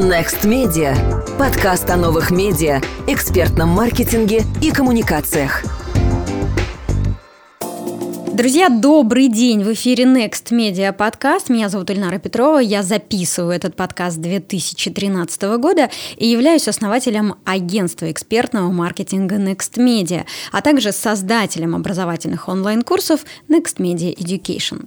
[0.00, 0.96] Next Media.
[1.38, 5.62] Подкаст о новых медиа, экспертном маркетинге и коммуникациях.
[8.32, 9.62] Друзья, добрый день!
[9.62, 11.50] В эфире Next Media подкаст.
[11.50, 12.60] Меня зовут Ильнара Петрова.
[12.60, 20.62] Я записываю этот подкаст 2013 года и являюсь основателем агентства экспертного маркетинга Next Media, а
[20.62, 24.86] также создателем образовательных онлайн-курсов Next Media Education.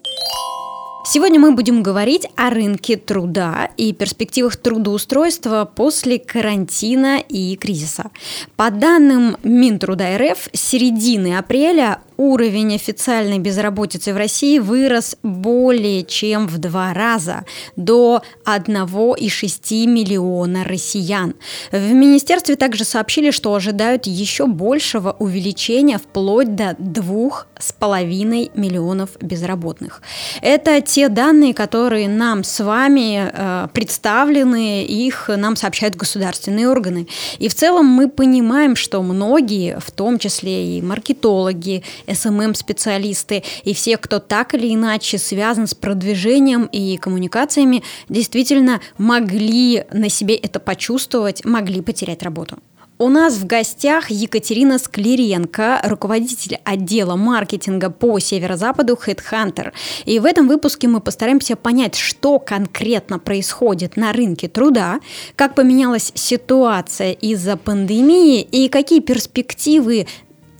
[1.05, 8.09] Сегодня мы будем говорить о рынке труда и перспективах трудоустройства после карантина и кризиса.
[8.55, 16.47] По данным Минтруда РФ, с середины апреля уровень официальной безработицы в России вырос более чем
[16.47, 17.45] в два раза,
[17.75, 21.35] до 1,6 миллиона россиян.
[21.71, 30.01] В министерстве также сообщили, что ожидают еще большего увеличения вплоть до 2,5 миллионов безработных.
[30.41, 37.07] Это те данные, которые нам с вами э, представлены, их нам сообщают государственные органы.
[37.39, 41.83] И в целом мы понимаем, что многие, в том числе и маркетологи,
[42.13, 50.09] SMM-специалисты и все, кто так или иначе связан с продвижением и коммуникациями, действительно могли на
[50.09, 52.59] себе это почувствовать, могли потерять работу.
[52.99, 59.73] У нас в гостях Екатерина Склеренко, руководитель отдела маркетинга по северо-западу HeadHunter.
[60.05, 64.99] И в этом выпуске мы постараемся понять, что конкретно происходит на рынке труда,
[65.35, 70.05] как поменялась ситуация из-за пандемии и какие перспективы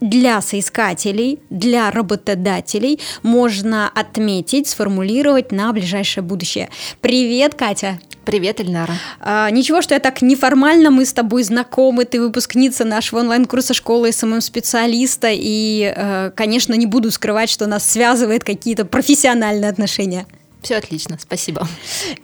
[0.03, 6.69] для соискателей, для работодателей можно отметить, сформулировать на ближайшее будущее.
[7.01, 7.99] Привет, Катя!
[8.25, 8.93] Привет, Эльнара.
[9.19, 14.13] А, ничего, что я так неформально, мы с тобой знакомы, ты выпускница нашего онлайн-курса школы
[14.13, 20.25] SMM -специалиста, и, э, конечно, не буду скрывать, что нас связывает какие-то профессиональные отношения.
[20.64, 21.67] Все отлично, спасибо.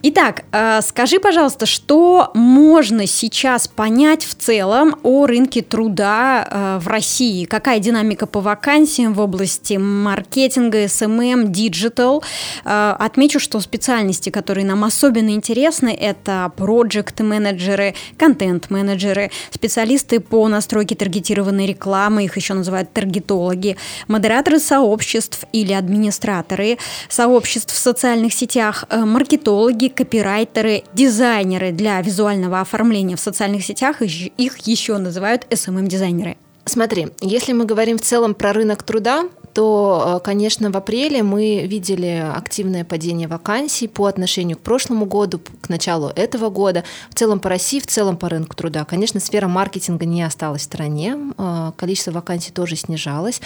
[0.01, 6.87] Итак, э, скажи, пожалуйста, что можно сейчас понять в целом о рынке труда э, в
[6.87, 7.43] России?
[7.43, 12.23] Какая динамика по вакансиям в области маркетинга, SMM, digital?
[12.63, 21.65] Э, отмечу, что специальности, которые нам особенно интересны, это проект-менеджеры, контент-менеджеры, специалисты по настройке таргетированной
[21.65, 23.75] рекламы, их еще называют таргетологи,
[24.07, 26.77] модераторы сообществ или администраторы
[27.09, 34.67] сообществ социальных социальных сетях, э, маркетологи, копирайтеры, дизайнеры для визуального оформления в социальных сетях, их
[34.67, 36.35] еще называют SMM-дизайнеры.
[36.65, 39.23] Смотри, если мы говорим в целом про рынок труда,
[39.53, 45.39] то, э, конечно, в апреле мы видели активное падение вакансий по отношению к прошлому году,
[45.61, 46.83] к началу этого года.
[47.09, 48.85] В целом по России, в целом по рынку труда.
[48.85, 53.41] Конечно, сфера маркетинга не осталась в стороне, э, количество вакансий тоже снижалось.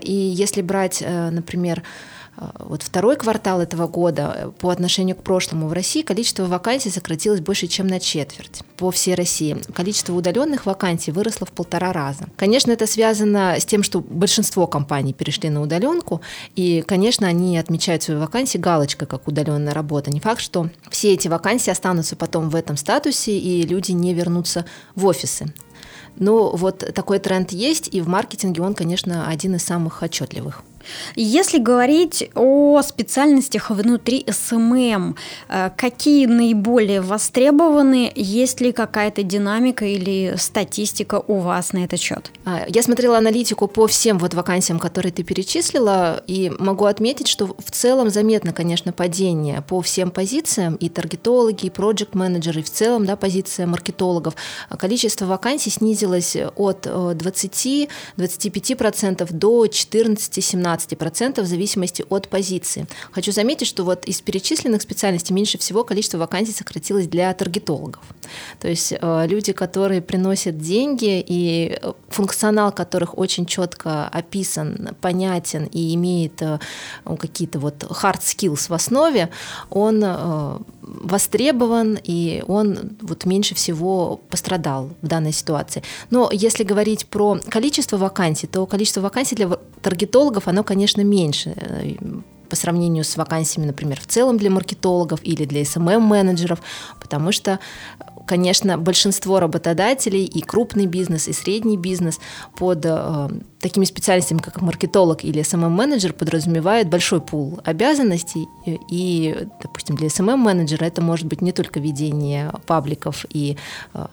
[0.00, 1.82] И если брать, например,
[2.58, 7.40] вот второй квартал этого года э, по отношению к прошлому в России количество вакансий сократилось
[7.40, 9.56] больше, чем на четверть по всей России.
[9.72, 12.24] Количество удаленных вакансий выросло в полтора раза.
[12.36, 16.20] Конечно, это связано с тем, что большинство компаний перешли на удаленку,
[16.54, 20.10] и, конечно, они отмечают свои вакансии галочкой, как удаленная работа.
[20.10, 24.66] Не факт, что все эти вакансии останутся потом в этом статусе, и люди не вернутся
[24.94, 25.52] в офисы.
[26.18, 30.62] Но вот такой тренд есть, и в маркетинге он, конечно, один из самых отчетливых.
[31.14, 35.16] Если говорить о специальностях внутри SMM,
[35.48, 38.12] э, какие наиболее востребованы?
[38.14, 42.30] Есть ли какая-то динамика или статистика у вас на этот счет?
[42.44, 47.46] А, я смотрела аналитику по всем вот вакансиям, которые ты перечислила, и могу отметить, что
[47.46, 53.06] в целом заметно, конечно, падение по всем позициям, и таргетологи, и проект-менеджеры, и в целом
[53.06, 54.34] да, позиция маркетологов.
[54.78, 60.75] Количество вакансий снизилось от 20-25% э, до 14-17%.
[60.76, 62.86] 15% в зависимости от позиции.
[63.12, 68.02] Хочу заметить, что вот из перечисленных специальностей меньше всего количество вакансий сократилось для таргетологов.
[68.60, 75.64] То есть э, люди, которые приносят деньги и э, функционал которых очень четко описан, понятен
[75.64, 76.58] и имеет э,
[77.04, 79.30] какие-то вот hard skills в основе,
[79.70, 80.04] он
[80.86, 85.82] востребован и он вот меньше всего пострадал в данной ситуации.
[86.10, 89.48] Но если говорить про количество вакансий, то количество вакансий для
[89.82, 91.94] таргетологов, оно, конечно, меньше э,
[92.48, 96.60] по сравнению с вакансиями, например, в целом для маркетологов или для SMM-менеджеров,
[97.00, 97.58] потому что
[98.26, 102.18] конечно, большинство работодателей и крупный бизнес, и средний бизнес
[102.56, 103.28] под э,
[103.60, 108.46] такими специальностями, как маркетолог или SMM-менеджер, подразумевает большой пул обязанностей.
[108.90, 113.56] И, допустим, для SMM-менеджера это может быть не только ведение пабликов и
[113.94, 114.06] э,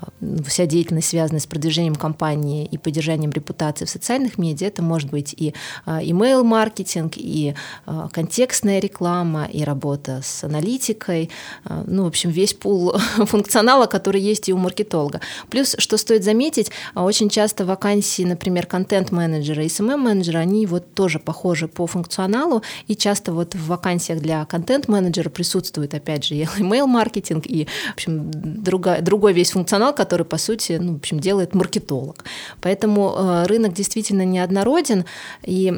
[0.47, 5.33] вся деятельность, связанная с продвижением компании и поддержанием репутации в социальных медиа, это может быть
[5.37, 5.53] и
[5.85, 7.53] email-маркетинг, и
[7.85, 11.29] э, контекстная реклама, и работа с аналитикой,
[11.65, 12.93] э, ну, в общем, весь пул
[13.25, 15.19] функционала, который есть и у маркетолога.
[15.49, 21.67] Плюс, что стоит заметить, очень часто вакансии, например, контент-менеджера и SMM-менеджера, они вот тоже похожи
[21.67, 27.93] по функционалу, и часто вот в вакансиях для контент-менеджера присутствует, опять же, email-маркетинг и, в
[27.93, 32.23] общем, другой, другой весь функционал, который, по сути, ну, в общем, делает маркетолог.
[32.61, 35.05] Поэтому э, рынок действительно неоднороден,
[35.43, 35.73] и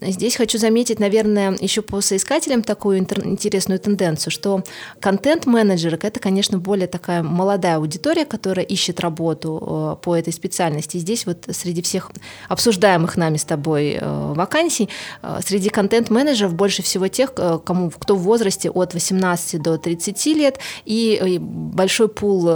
[0.00, 4.62] здесь хочу заметить, наверное, еще по соискателям такую интересную тенденцию, что
[5.00, 10.98] контент-менеджеры— это, конечно, более такая молодая аудитория, которая ищет работу э, по этой специальности.
[10.98, 12.10] Здесь вот среди всех
[12.48, 14.88] обсуждаемых нами с тобой э, вакансий,
[15.22, 17.32] э, среди контент-менеджеров больше всего тех,
[17.64, 22.48] кому, кто в возрасте от 18 до 30 лет, и большой пул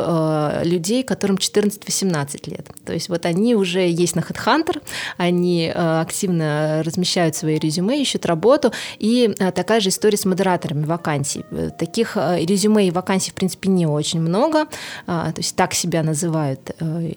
[0.63, 2.69] людей, которым 14-18 лет.
[2.85, 4.83] То есть вот они уже есть на HeadHunter,
[5.17, 11.45] они активно размещают свои резюме, ищут работу, и такая же история с модераторами вакансий.
[11.79, 14.67] Таких резюме и вакансий, в принципе, не очень много,
[15.07, 16.61] то есть так себя называют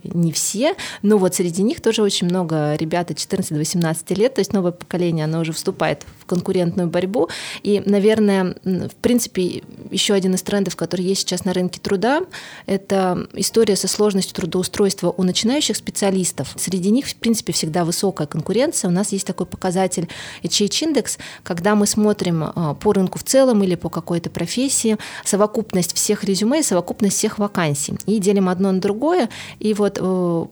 [0.04, 4.40] не все, но вот среди них тоже очень много ребят 14 до 18 лет, то
[4.42, 7.30] есть новое поколение, оно уже вступает в конкурентную борьбу.
[7.64, 12.22] И, наверное, в принципе, еще один из трендов, который есть сейчас на рынке труда,
[12.66, 16.54] это история со сложностью трудоустройства у начинающих специалистов.
[16.58, 18.90] Среди них, в принципе, всегда высокая конкуренция.
[18.90, 20.08] У нас есть такой показатель
[20.44, 26.24] HH-индекс, когда мы смотрим а, по рынку в целом или по какой-то профессии совокупность всех
[26.24, 27.96] резюме и совокупность всех вакансий.
[28.06, 29.30] И делим одно на другое.
[29.60, 30.46] И вот э,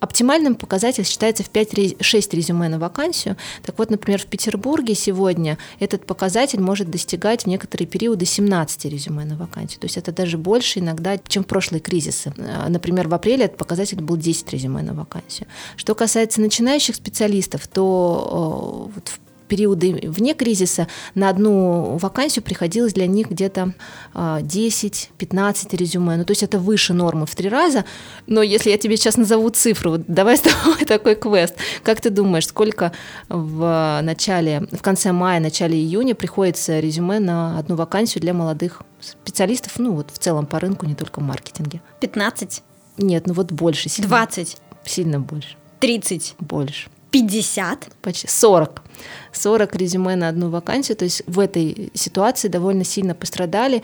[0.00, 3.36] оптимальным показателем считается в 5-6 резюме на вакансию.
[3.62, 9.24] Так вот, например, в Петербурге сегодня этот показатель может достигать в некоторые периоды 17 резюме
[9.24, 9.80] на вакансию.
[9.80, 12.32] То есть это даже больше иногда, чем в прошлые кризисы.
[12.36, 15.46] Э, например, в апреле этот показатель был 10 резюме на вакансию.
[15.76, 22.94] Что касается начинающих специалистов, то э, вот в периоды вне кризиса на одну вакансию приходилось
[22.94, 23.74] для них где-то
[24.14, 25.04] 10-15
[25.34, 26.16] а, резюме.
[26.16, 27.84] Ну, то есть это выше нормы в три раза.
[28.26, 31.54] Но если я тебе сейчас назову цифру, давай с тобой такой квест.
[31.82, 32.92] Как ты думаешь, сколько
[33.28, 39.78] в начале, в конце мая, начале июня приходится резюме на одну вакансию для молодых специалистов,
[39.78, 41.80] ну вот в целом по рынку, не только в маркетинге?
[42.00, 42.62] 15?
[42.98, 43.88] Нет, ну вот больше.
[43.88, 44.56] Сильно, 20?
[44.84, 45.56] Сильно больше.
[45.80, 46.36] 30?
[46.38, 46.88] Больше.
[47.10, 47.88] 50?
[48.02, 48.82] Почти 40.
[49.32, 53.82] 40 резюме на одну вакансию, то есть в этой ситуации довольно сильно пострадали.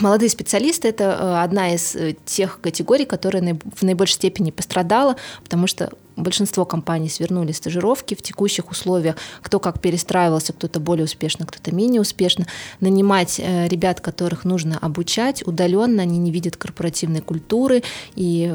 [0.00, 5.66] Молодые специалисты– это э, одна из э, тех категорий, которая в наибольшей степени пострадала, потому
[5.66, 11.74] что большинство компаний свернули стажировки в текущих условиях, кто как перестраивался, кто-то более успешно, кто-то
[11.74, 12.46] менее успешно.
[12.80, 17.82] Нанимать э, ребят, которых нужно обучать удаленно, они не видят корпоративной культуры,
[18.14, 18.46] и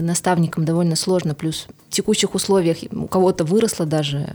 [0.00, 4.28] наставникам довольно сложно, плюс в текущих условиях у кого-то выросло даже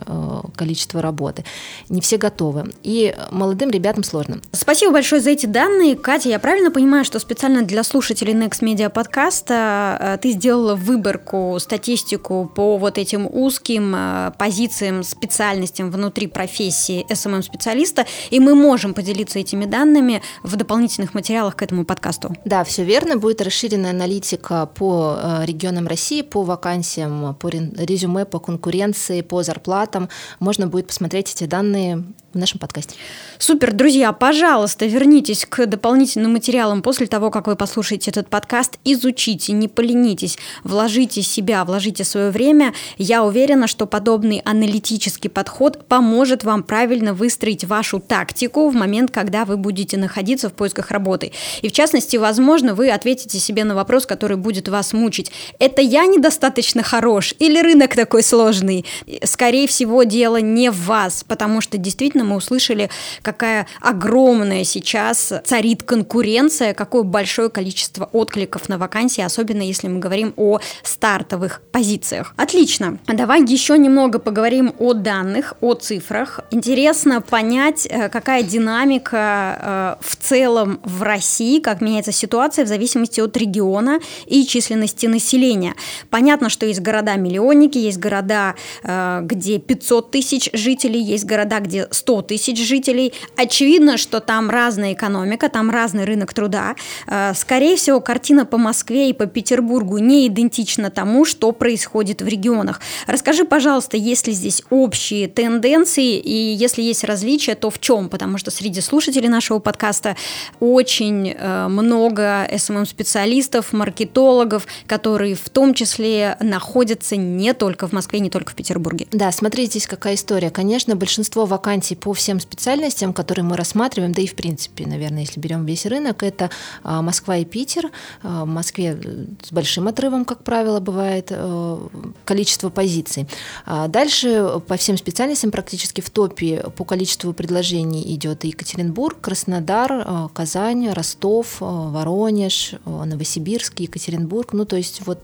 [0.56, 1.44] количество работы.
[1.90, 2.72] Не все готовы.
[2.84, 4.40] И молодым ребятам сложно.
[4.52, 5.96] Спасибо большое за эти данные.
[5.96, 11.58] Катя, я правильно понимаю, что специально для слушателей Next Media подкаста э, ты сделала выборку,
[11.60, 19.40] статистику по вот этим узким э, позициям, специальностям внутри профессии SMM-специалиста, и мы можем поделиться
[19.40, 22.36] этими данными в дополнительных материалах к этому подкасту.
[22.46, 23.18] Да, все верно.
[23.18, 30.10] Будет расширенная аналитика по э, регионам России, по вакансиям, по резюме, по конкуренции, по зарплатам.
[30.40, 32.96] Можно будет посмотреть эти данные в нашем подкасте.
[33.38, 39.52] Супер, друзья, пожалуйста, вернитесь к дополнительным материалам после того, как вы послушаете этот подкаст, изучите,
[39.54, 42.74] не поленитесь, вложите себя, вложите свое время.
[42.98, 49.44] Я уверена, что подобный аналитический подход поможет вам правильно выстроить вашу тактику в момент, когда
[49.44, 51.34] вы будете находиться в поисках работы.
[51.62, 55.32] И в частности, возможно, вы ответите себе на вопрос, который будет вас мучить.
[55.60, 58.86] Это я недостаточно хорош или рынок такой сложный?
[59.24, 62.90] Скорее всего, дело не в вас, потому что действительно действительно мы услышали,
[63.22, 70.34] какая огромная сейчас царит конкуренция, какое большое количество откликов на вакансии, особенно если мы говорим
[70.38, 72.34] о стартовых позициях.
[72.38, 72.98] Отлично.
[73.08, 76.40] Давай еще немного поговорим о данных, о цифрах.
[76.52, 83.22] Интересно понять, э, какая динамика э, в целом в России, как меняется ситуация в зависимости
[83.22, 85.74] от региона и численности населения.
[86.10, 92.11] Понятно, что есть города-миллионники, есть города, э, где 500 тысяч жителей, есть города, где 100
[92.12, 93.14] 100 тысяч жителей.
[93.38, 96.76] Очевидно, что там разная экономика, там разный рынок труда.
[97.08, 102.28] Э, скорее всего, картина по Москве и по Петербургу не идентична тому, что происходит в
[102.28, 102.82] регионах.
[103.08, 108.10] Расскажи, пожалуйста, есть ли здесь общие тенденции, и если есть различия, то в чем?
[108.10, 110.18] Потому что среди слушателей нашего подкаста
[110.60, 118.30] очень э, много СММ-специалистов, маркетологов, которые в том числе находятся не только в Москве, не
[118.30, 119.08] только в Петербурге.
[119.12, 120.50] Да, смотри, здесь какая история.
[120.50, 125.40] Конечно, большинство вакансий по всем специальностям, которые мы рассматриваем, да и в принципе, наверное, если
[125.40, 126.50] берем весь рынок, это
[126.84, 127.92] а, Москва и Питер.
[128.24, 131.88] А, в Москве э, с большим отрывом, как правило, бывает э,
[132.26, 133.28] количество позиций.
[133.66, 140.28] А дальше по всем специальностям практически в топе по количеству предложений идет Екатеринбург, Краснодар, э,
[140.34, 144.54] Казань, Ростов, Воронеж, Новосибирск, Екатеринбург.
[144.54, 145.20] Ну, то есть вот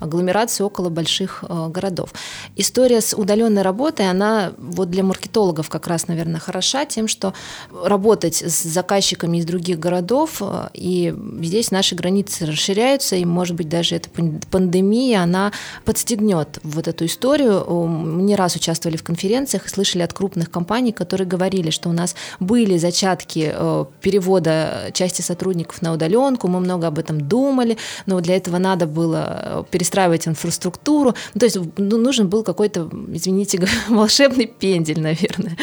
[0.00, 2.12] агломерации около больших городов.
[2.56, 7.34] История с удаленной работой, она вот для маркетологов как раз, наверное, хороша тем, что
[7.72, 13.96] работать с заказчиками из других городов, и здесь наши границы расширяются, и, может быть, даже
[13.96, 14.08] эта
[14.50, 15.52] пандемия, она
[15.84, 17.64] подстегнет вот эту историю.
[17.86, 21.92] Мы не раз участвовали в конференциях и слышали от крупных компаний, которые говорили, что у
[21.92, 28.20] нас были зачатки э, перевода части сотрудников на удаленку, мы много об этом думали, но
[28.20, 31.14] для этого надо было э, перестраивать инфраструктуру.
[31.34, 35.56] Ну, то есть ну, нужен был какой-то, извините, волшебный пендель, наверное.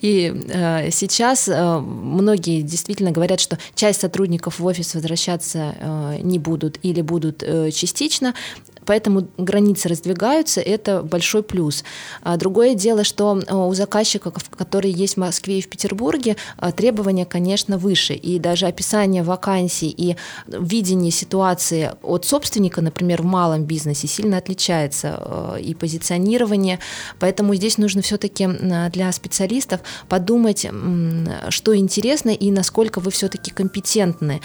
[0.00, 6.38] И э, сейчас э, многие действительно говорят, что часть сотрудников в офис возвращаться э, не
[6.38, 8.34] будут или будут э, частично.
[8.88, 11.84] Поэтому границы раздвигаются, это большой плюс.
[12.22, 16.72] А другое дело, что э, у заказчиков, которые есть в Москве и в Петербурге, э,
[16.72, 18.14] требования, конечно, выше.
[18.14, 20.16] И даже описание вакансий и
[20.46, 26.78] видение ситуации от собственника, например, в малом бизнесе, сильно отличается и позиционирование.
[27.20, 28.48] Поэтому здесь нужно все-таки
[28.90, 30.66] для специалистов подумать,
[31.50, 34.40] что интересно и насколько вы все-таки компетентны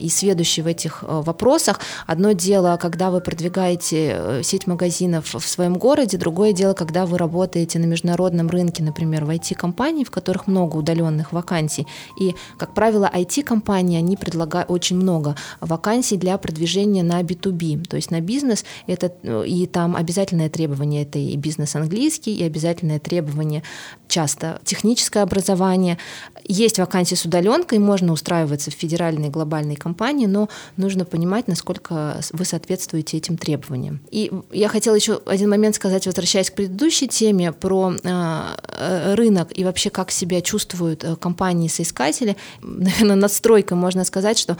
[0.00, 1.80] и сведущие в этих вопросах.
[2.06, 7.06] Одно дело, когда вы продвигаете развиваете э, сеть магазинов в своем городе, другое дело, когда
[7.06, 11.86] вы работаете на международном рынке, например, в IT-компании, в которых много удаленных вакансий.
[12.20, 18.10] И, как правило, IT-компании, они предлагают очень много вакансий для продвижения на B2B, то есть
[18.10, 23.62] на бизнес, это, э, и там обязательное требование, это и бизнес английский, и обязательное требование
[24.08, 25.98] часто техническое образование.
[26.48, 32.44] Есть вакансии с удаленкой, можно устраиваться в федеральные глобальные компании, но нужно понимать, насколько вы
[32.44, 34.00] соответствуете этим требованиям.
[34.10, 39.64] И я хотела еще один момент сказать, возвращаясь к предыдущей теме про э, рынок и
[39.64, 42.36] вообще как себя чувствуют э, компании-соискатели.
[42.62, 44.56] Наверное, надстройкой можно сказать, что а,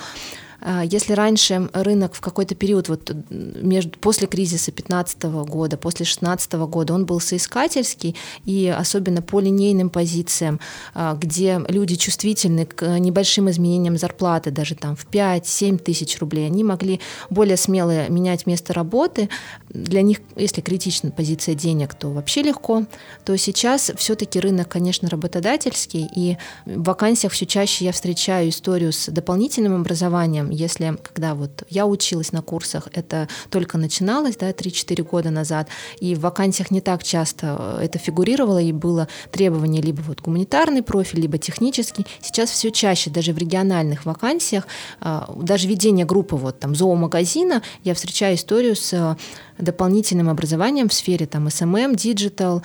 [0.85, 6.95] если раньше рынок в какой-то период, вот между, после кризиса 2015 года, после 2016 года,
[6.95, 10.61] он был соискательский, и особенно по линейным позициям,
[10.95, 16.65] а, где люди чувствительны к небольшим изменениям зарплаты, даже там в 5-7 тысяч рублей, они
[16.65, 19.29] могли более смело менять место работы.
[19.69, 22.85] Для них, если критична позиция денег, то вообще легко.
[23.25, 29.09] То сейчас все-таки рынок, конечно, работодательский, и в вакансиях все чаще я встречаю историю с
[29.09, 35.31] дополнительным образованием, если, когда вот я училась на курсах, это только начиналось, да, 3-4 года
[35.31, 35.69] назад,
[36.01, 41.21] и в вакансиях не так часто это фигурировало, и было требование либо вот гуманитарный профиль,
[41.21, 42.07] либо технический.
[42.21, 44.67] Сейчас все чаще, даже в региональных вакансиях,
[45.01, 49.17] а, даже ведение группы вот там зоомагазина, я встречаю историю с а,
[49.59, 52.63] дополнительным образованием в сфере там SMM, digital,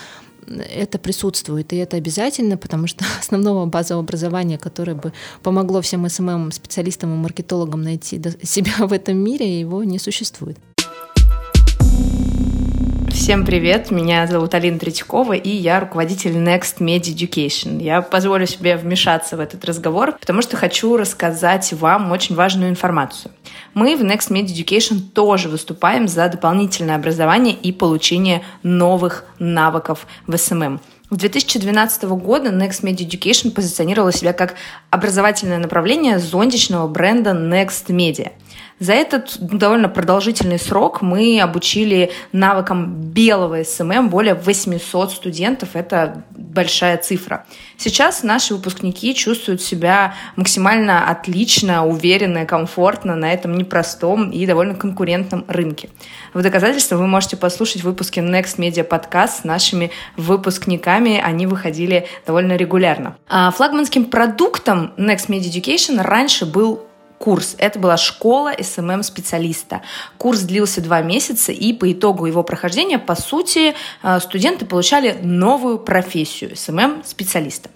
[0.47, 7.13] это присутствует, и это обязательно, потому что основного базового образования, которое бы помогло всем SMM-специалистам
[7.13, 10.57] и маркетологам найти себя в этом мире, его не существует.
[13.21, 17.79] Всем привет, меня зовут Алина Третьякова, и я руководитель Next Media Education.
[17.79, 23.31] Я позволю себе вмешаться в этот разговор, потому что хочу рассказать вам очень важную информацию.
[23.75, 30.35] Мы в Next Media Education тоже выступаем за дополнительное образование и получение новых навыков в
[30.35, 30.79] SMM.
[31.11, 34.55] С 2012 года Next Media Education позиционировала себя как
[34.89, 38.31] образовательное направление зонтичного бренда Next Media–
[38.81, 45.75] за этот довольно продолжительный срок мы обучили навыкам белого SMM более 800 студентов.
[45.75, 47.45] Это большая цифра.
[47.77, 55.45] Сейчас наши выпускники чувствуют себя максимально отлично, уверенно, комфортно на этом непростом и довольно конкурентном
[55.47, 55.89] рынке.
[56.33, 61.21] В доказательство вы можете послушать выпуски Next Media Podcast с нашими выпускниками.
[61.23, 63.15] Они выходили довольно регулярно.
[63.29, 66.87] А флагманским продуктом Next Media Education раньше был
[67.21, 67.55] курс.
[67.59, 69.81] Это была школа SMM-специалиста.
[70.17, 75.77] Курс длился два месяца, и по итогу его прохождения, по сути, э, студенты получали новую
[75.77, 77.69] профессию SMM-специалиста.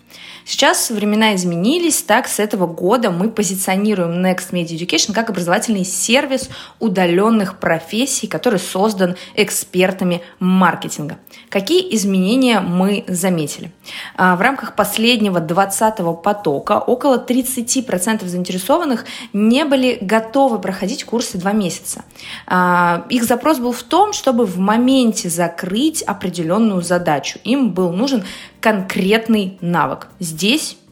[0.48, 6.50] Сейчас времена изменились, так с этого года мы позиционируем Next Media Education как образовательный сервис
[6.80, 11.18] удаленных профессий, который создан экспертами маркетинга.
[11.50, 13.72] Какие изменения мы заметили?
[14.16, 21.54] А, в рамках последнего 20-го потока около 30% заинтересованных не были готовы проходить курсы два
[21.54, 22.06] месяца.
[22.46, 27.40] А, их запрос был в том, чтобы в моменте закрыть определенную задачу.
[27.44, 28.24] Им был нужен
[28.60, 30.08] конкретный навык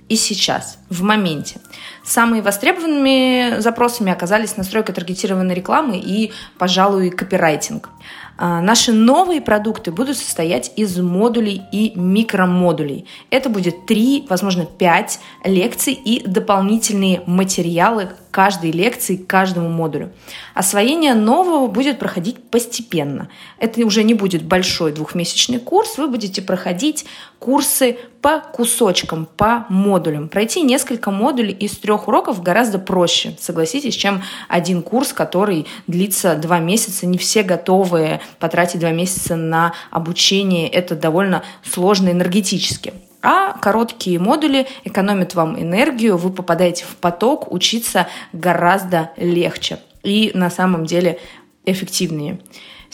[0.09, 1.59] и сейчас, в моменте.
[2.03, 7.89] Самыми востребованными запросами оказались настройка таргетированной рекламы и, пожалуй, копирайтинг.
[8.37, 13.07] А, наши новые продукты будут состоять из модулей и микромодулей.
[13.29, 20.11] Это будет 3, возможно, 5 лекций и дополнительные материалы каждой лекции, каждому модулю.
[20.55, 23.29] Освоение нового будет проходить постепенно.
[23.59, 27.05] Это уже не будет большой двухмесячный курс, вы будете проходить
[27.37, 30.29] курсы по кусочкам, по модулям.
[30.29, 36.57] Пройти несколько модулей из трех уроков гораздо проще, согласитесь, чем один курс, который длится два
[36.57, 37.05] месяца.
[37.05, 40.67] Не все готовы потратить два месяца на обучение.
[40.69, 42.93] Это довольно сложно энергетически.
[43.23, 50.49] А короткие модули экономят вам энергию, вы попадаете в поток, учиться гораздо легче и на
[50.49, 51.19] самом деле
[51.65, 52.39] эффективнее.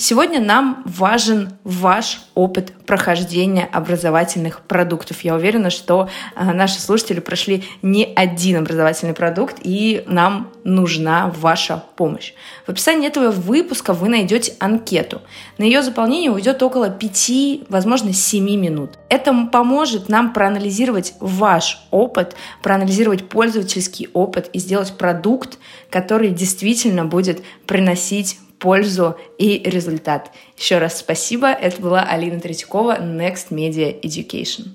[0.01, 5.25] Сегодня нам важен ваш опыт прохождения образовательных продуктов.
[5.25, 11.84] Я уверена, что э, наши слушатели прошли не один образовательный продукт, и нам нужна ваша
[11.98, 12.32] помощь.
[12.65, 15.22] В описании этого выпуска вы найдете анкету.
[15.58, 18.91] На ее заполнение уйдет около 5, возможно, 7 минут.
[19.10, 25.58] Это поможет нам проанализировать ваш опыт, проанализировать пользовательский опыт и сделать продукт,
[25.89, 30.32] который действительно будет приносить пользу и результат.
[30.58, 31.48] Еще раз спасибо.
[31.48, 34.68] Это была Алина Третьякова, Next Media Education.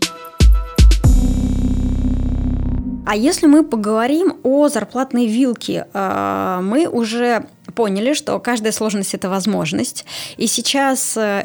[3.07, 9.29] А если мы поговорим о зарплатной вилке, э, мы уже поняли, что каждая сложность– это
[9.29, 10.05] возможность.
[10.37, 11.43] И сейчас э,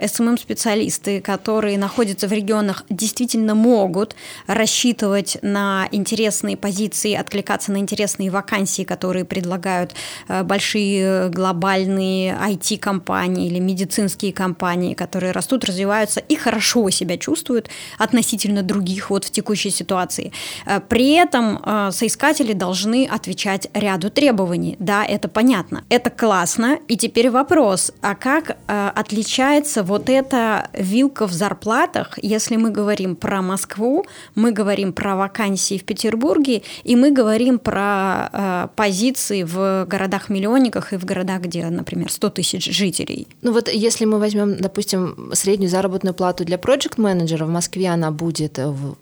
[1.19, 4.15] которые находятся в регионах, действительно могут
[4.48, 9.95] рассчитывать на интересные позиции, откликаться на интересные вакансии, которые предлагают
[10.27, 18.62] э, большие глобальные IT-компании или медицинские компании, которые растут, развиваются и хорошо себя чувствуют относительно
[18.62, 20.31] других вот в текущей ситуации.
[20.65, 21.59] Э, при этом
[21.91, 24.75] соискатели должны отвечать ряду требований.
[24.79, 25.83] Да, это понятно.
[25.89, 26.79] Это классно.
[26.89, 33.15] И теперь вопрос, а как э, отличается вот эта вилка в зарплатах, если мы говорим
[33.15, 34.05] про Москву,
[34.36, 40.97] мы говорим про вакансии в Петербурге, и мы говорим про э, позиции в городах-миллионниках и
[40.97, 43.27] в городах, где, например, 100 тысяч жителей?
[43.41, 48.60] Ну вот если мы возьмем, допустим, среднюю заработную плату для проект-менеджера, в Москве она будет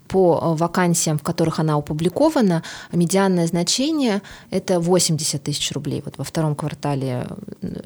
[0.08, 6.56] по вакансиям, в которых она опубликована, медианное значение– это 80 тысяч рублей вот во втором
[6.56, 7.26] квартале феврале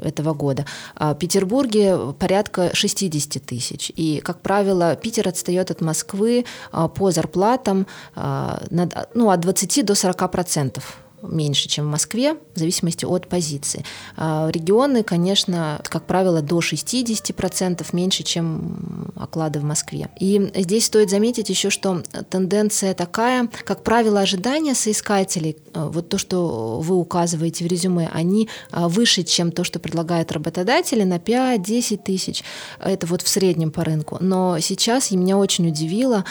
[0.04, 0.66] этого года.
[0.96, 3.92] А в Петербурге порядка 60 тысяч.
[3.96, 8.62] И, как правило, Питер отстает от Москвы а, по зарплатам а,
[9.14, 13.84] ну, от 20 до 40 процентов меньше, чем в Москве, в зависимости от позиции.
[14.18, 20.10] А регионы, конечно, как правило, до 60% меньше, чем оклады в Москве.
[20.20, 26.18] И здесь стоит заметить еще, что тенденция такая, как правило, ожидания соискателей, э, вот то,
[26.18, 31.98] что вы указываете в резюме, они э, выше, чем то, что предлагают работодатели на 5-10
[32.04, 32.44] тысяч.
[32.80, 34.18] Это вот в среднем по рынку.
[34.20, 36.26] Но сейчас меня очень удивило,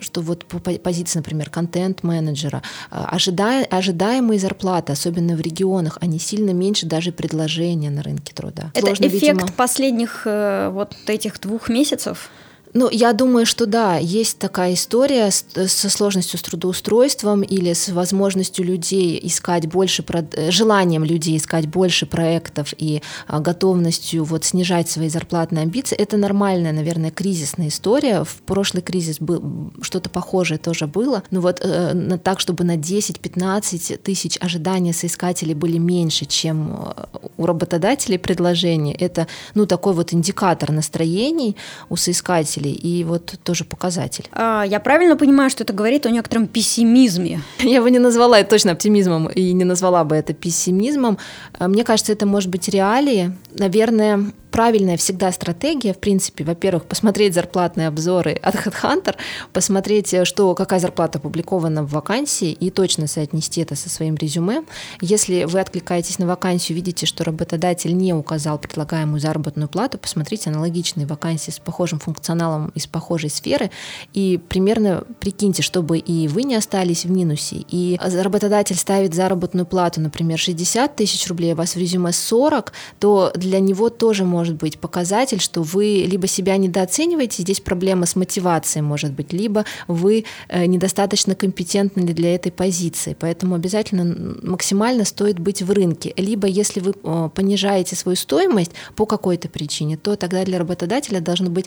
[0.00, 6.86] что вот по позиции, например, контент-менеджера, ожидая, ожидаемые зарплаты, особенно в регионах, они сильно меньше
[6.86, 8.70] даже предложения на рынке труда.
[8.74, 9.48] Это Сложно, эффект видимо...
[9.56, 12.30] последних э, вот этих двух месяцев?
[12.74, 18.64] Ну, я думаю, что да, есть такая история со сложностью с трудоустройством или с возможностью
[18.64, 25.08] людей искать больше, э, желанием людей искать больше проектов и а, готовностью вот снижать свои
[25.08, 25.96] зарплатные амбиции.
[25.96, 28.24] Это нормальная, наверное, кризисная история.
[28.24, 31.22] В прошлый кризис был что-то похожее тоже было.
[31.30, 37.04] Но вот э, так, чтобы на 10-15 тысяч ожидания соискателей были меньше, чем э,
[37.36, 41.56] у работодателей предложений, это ну такой вот индикатор настроений
[41.88, 44.24] у соискателей показателей, и вот тоже показатель.
[44.32, 47.40] А, я правильно понимаю, что это говорит о некотором пессимизме?
[47.58, 51.18] Я бы не назвала это точно оптимизмом и не назвала бы это пессимизмом.
[51.58, 53.32] А, мне кажется, это может быть реалии.
[53.58, 59.14] Наверное, правильная всегда стратегия, в принципе, во-первых, посмотреть зарплатные обзоры от HeadHunter,
[59.52, 64.64] посмотреть, э, что, какая зарплата опубликована в вакансии, и точно соотнести это со своим резюме.
[65.00, 71.06] Если вы откликаетесь на вакансию, видите, что работодатель не указал предлагаемую заработную плату, посмотрите аналогичные
[71.06, 73.70] вакансии с похожим функционалом из похожей сферы,
[74.12, 80.00] и примерно прикиньте, чтобы и вы не остались в минусе, и работодатель ставит заработную плату,
[80.00, 84.56] например, 60 тысяч рублей, а у вас в резюме 40, то для него тоже может
[84.56, 90.24] быть показатель, что вы либо себя недооцениваете, здесь проблема с мотивацией может быть, либо вы
[90.48, 93.16] э, недостаточно компетентны для этой позиции.
[93.18, 96.12] Поэтому обязательно максимально стоит быть в рынке.
[96.16, 101.52] Либо если вы э, понижаете свою стоимость по какой-то причине, то тогда для работодателя должен
[101.52, 101.66] быть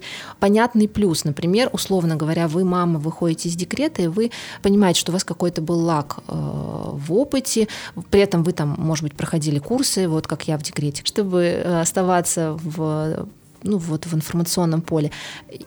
[0.72, 1.26] понятный плюс.
[1.26, 4.32] Например, условно говоря, вы мама, выходите из декрета, и вы
[4.62, 7.68] понимаете, что у вас какой-то был лак э, в опыте,
[8.10, 12.58] при этом вы там, может быть, проходили курсы, вот как я в декрете, чтобы оставаться
[12.64, 13.28] в
[13.64, 15.12] ну, вот в информационном поле,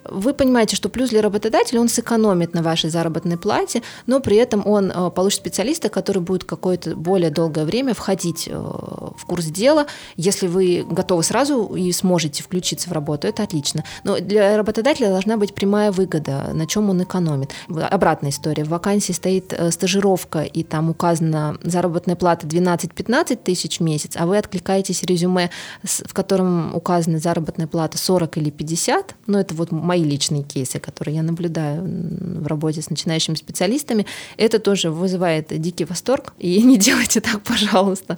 [0.05, 4.67] вы понимаете, что плюс для работодателя он сэкономит на вашей заработной плате, но при этом
[4.67, 9.87] он э, получит специалиста, который будет какое-то более долгое время входить э, в курс дела.
[10.17, 13.85] Если вы готовы сразу и сможете включиться в работу, это отлично.
[14.05, 17.53] Но для работодателя должна быть прямая выгода, на чем он экономит.
[17.69, 18.65] Обратная история.
[18.65, 24.27] В вакансии стоит э, стажировка, и там указана заработная плата 12-15 тысяч в месяц, а
[24.27, 25.51] вы откликаетесь резюме,
[25.83, 30.79] в котором указана заработная плата зарплата 40 или 50, но это вот мои личные кейсы,
[30.79, 36.35] которые я наблюдаю в работе с начинающими специалистами, это тоже вызывает дикий восторг.
[36.39, 38.17] И не делайте так, пожалуйста.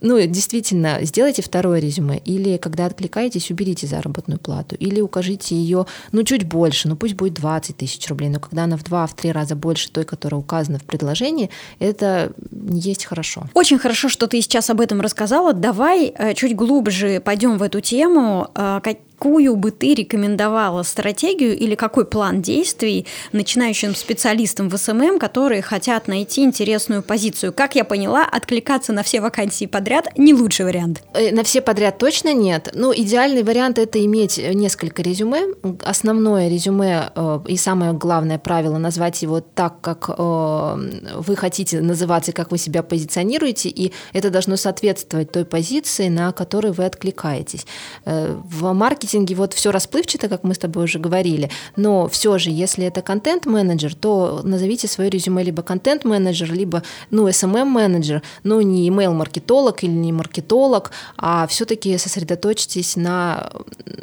[0.00, 2.18] Ну, действительно, сделайте второе резюме.
[2.18, 4.76] Или когда откликаетесь, уберите заработную плату.
[4.76, 8.28] Или укажите ее, ну, чуть больше, ну, пусть будет 20 тысяч рублей.
[8.28, 12.32] Но когда она в два, в три раза больше той, которая указана в предложении, это
[12.70, 13.46] есть хорошо.
[13.54, 15.52] Очень хорошо, что ты сейчас об этом рассказала.
[15.52, 18.48] Давай э, чуть глубже пойдем в эту тему.
[18.96, 25.62] Э, какую бы ты рекомендовала стратегию или какой план действий начинающим специалистам в SMM, которые
[25.62, 27.52] хотят найти интересную позицию?
[27.52, 31.02] Как я поняла, откликаться на все вакансии подряд не лучший вариант.
[31.14, 32.70] Э, на все подряд точно нет.
[32.74, 35.54] Ну, идеальный вариант это иметь несколько резюме.
[35.84, 40.76] Основное резюме э, и самое главное правило назвать его так, как э,
[41.16, 46.72] вы хотите называться, как вы себя позиционируете, и это должно соответствовать той позиции, на которой
[46.72, 47.66] вы откликаетесь.
[48.04, 52.50] В маркетинге маркетинге вот все расплывчато, как мы с тобой уже говорили, но все же,
[52.50, 59.84] если это контент-менеджер, то назовите свое резюме либо контент-менеджер, либо, ну, SMM-менеджер, ну, не email-маркетолог
[59.84, 63.50] или не маркетолог, а все-таки сосредоточьтесь на,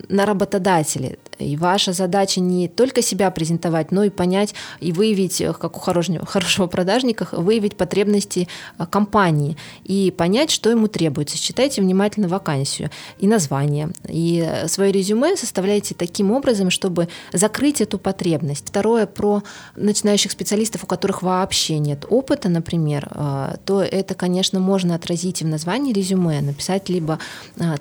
[0.10, 1.18] на работодателе.
[1.40, 6.26] И ваша задача не только себя презентовать, но и понять и выявить, как у хорошего,
[6.26, 11.38] хорошего продажника, выявить потребности э, компании и понять, что ему требуется.
[11.38, 12.90] Считайте внимательно вакансию
[13.20, 18.68] и название, и э, свое резюме составляйте таким образом, чтобы закрыть эту потребность.
[18.68, 19.44] Второе, про
[19.76, 25.46] начинающих специалистов, у которых вообще нет опыта, например, э, то это, конечно, можно отразить и
[25.46, 27.20] в названии резюме, написать либо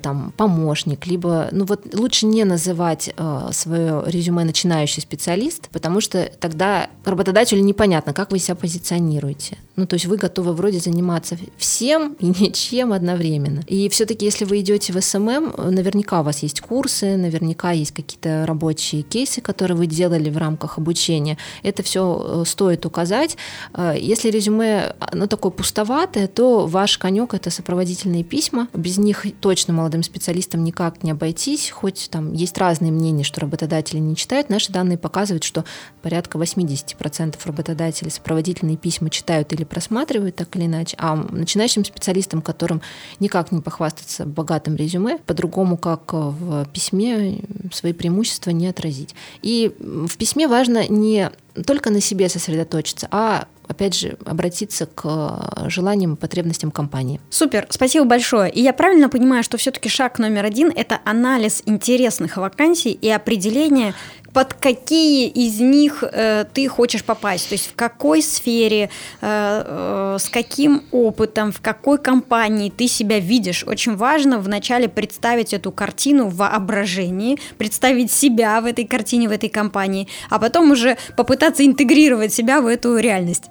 [0.01, 3.13] там помощник, либо, ну вот лучше не называть
[3.51, 9.57] свое резюме начинающий специалист, потому что тогда работодателю непонятно, как вы себя позиционируете.
[9.75, 13.61] Ну, то есть вы готовы вроде заниматься всем и ничем одновременно.
[13.67, 18.45] И все-таки, если вы идете в SMM, наверняка у вас есть курсы, наверняка есть какие-то
[18.45, 21.37] рабочие кейсы, которые вы делали в рамках обучения.
[21.63, 23.37] Это все э, стоит указать.
[23.73, 28.67] Э, если резюме ну, такое пустоватое, то ваш конек это сопроводительные письма.
[28.73, 33.97] Без них точно молодым специалистам никак не обойтись, хоть там есть разные мнения, что работодатели
[33.97, 34.49] не читают.
[34.49, 35.65] Наши данные показывают, что
[36.03, 42.81] порядка 80% работодателей сопроводительные письма читают или просматривают так или иначе, а начинающим специалистам, которым
[43.19, 49.15] никак не похвастаться богатым резюме, по-другому, как в письме, свои преимущества не отразить.
[49.41, 51.31] И в письме важно не
[51.65, 57.21] только на себе сосредоточиться, а опять же, обратиться к желаниям и потребностям компании.
[57.29, 58.51] Супер, спасибо большое.
[58.51, 63.93] И я правильно понимаю, что все-таки шаг номер один– это анализ интересных вакансий и определение
[64.33, 68.89] под какие из них э, ты хочешь попасть, то есть в какой сфере,
[69.21, 73.63] э, э, с каким опытом, в какой компании ты себя видишь.
[73.67, 79.49] Очень важно вначале представить эту картину в воображении, представить себя в этой картине, в этой
[79.49, 83.43] компании, а потом уже попытаться интегрировать себя в эту реальность.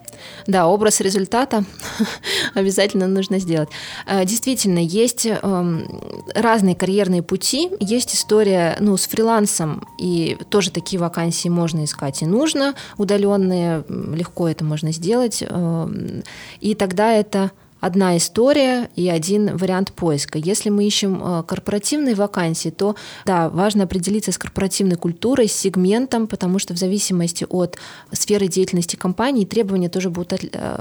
[0.47, 1.65] Да, образ результата
[2.55, 3.69] обязательно нужно сделать.
[4.07, 6.03] Э, действительно, есть эм,
[6.35, 7.71] разные карьерные пути.
[7.81, 12.75] Есть история ну, с фрилансом, и тоже такие вакансии можно искать и нужно.
[12.99, 15.43] Удаленные, легко это можно сделать.
[15.47, 16.23] Эм,
[16.61, 17.51] и тогда это
[17.83, 20.39] одна история и один вариант поиска.
[20.39, 22.95] Если мы ищем э, корпоративные вакансии, то
[23.27, 27.77] да, важно определиться с корпоративной культурой, с сегментом, потому что в зависимости от
[28.13, 30.39] сферы деятельности компании требования тоже будут э,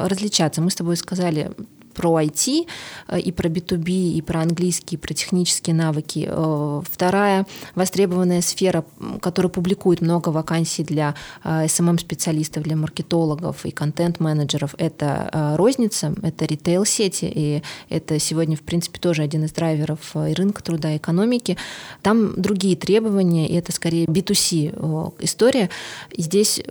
[0.07, 0.61] различаться.
[0.61, 1.51] Мы с тобой сказали
[1.91, 2.67] про IT
[3.07, 6.27] э, и про B2B, и про английский, и про технические навыки.
[6.29, 8.83] Э, вторая востребованная сфера,
[9.21, 17.31] которая публикует много вакансий для SMM-специалистов, э, для маркетологов и контент-менеджеров, это розница, это ритейл-сети,
[17.33, 21.57] и это сегодня, в принципе, тоже один из драйверов и рынка труда, и экономики.
[22.01, 25.69] Там другие требования, и это скорее B2C история.
[26.17, 26.61] Здесь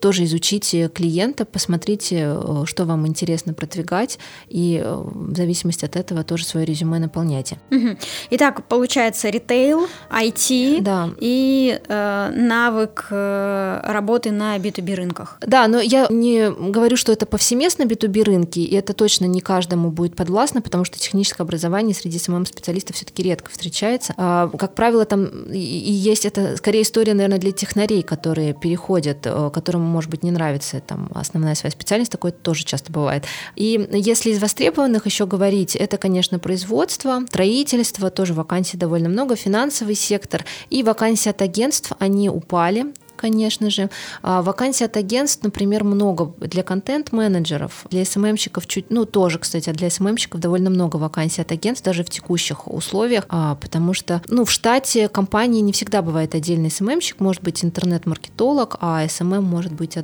[0.00, 6.24] тоже изучите клиента, посмотрите, что вам интересно продвигать, и и э, в зависимости от этого
[6.24, 7.58] тоже свое резюме наполняйте.
[7.70, 7.96] Угу.
[8.30, 11.10] Итак, получается ритейл, IT да.
[11.20, 15.38] и э, навык э, работы на B2B рынках.
[15.40, 19.90] Да, но я не говорю, что это повсеместно B2B рынки, и это точно не каждому
[19.90, 24.14] будет подвластно, потому что техническое образование среди СММ-специалистов все-таки редко встречается.
[24.16, 29.50] А, как правило, там и есть это скорее история, наверное, для технарей, которые переходят, э,
[29.52, 33.24] которым, может быть, не нравится там основная своя специальность, такое тоже часто бывает.
[33.56, 39.96] И если из востребованных еще говорить, это, конечно, производство, строительство, тоже вакансий довольно много, финансовый
[39.96, 40.44] сектор.
[40.70, 43.90] И вакансии от агентств, они упали конечно же.
[44.22, 49.90] А вакансий от агентств, например, много для контент-менеджеров, для СММщиков чуть, ну тоже, кстати, для
[49.90, 54.50] СММщиков довольно много вакансий от агентств, даже в текущих условиях, а, потому что, ну, в
[54.50, 59.96] штате компании не всегда бывает отдельный СММщик, может быть интернет-маркетолог, а SMM может быть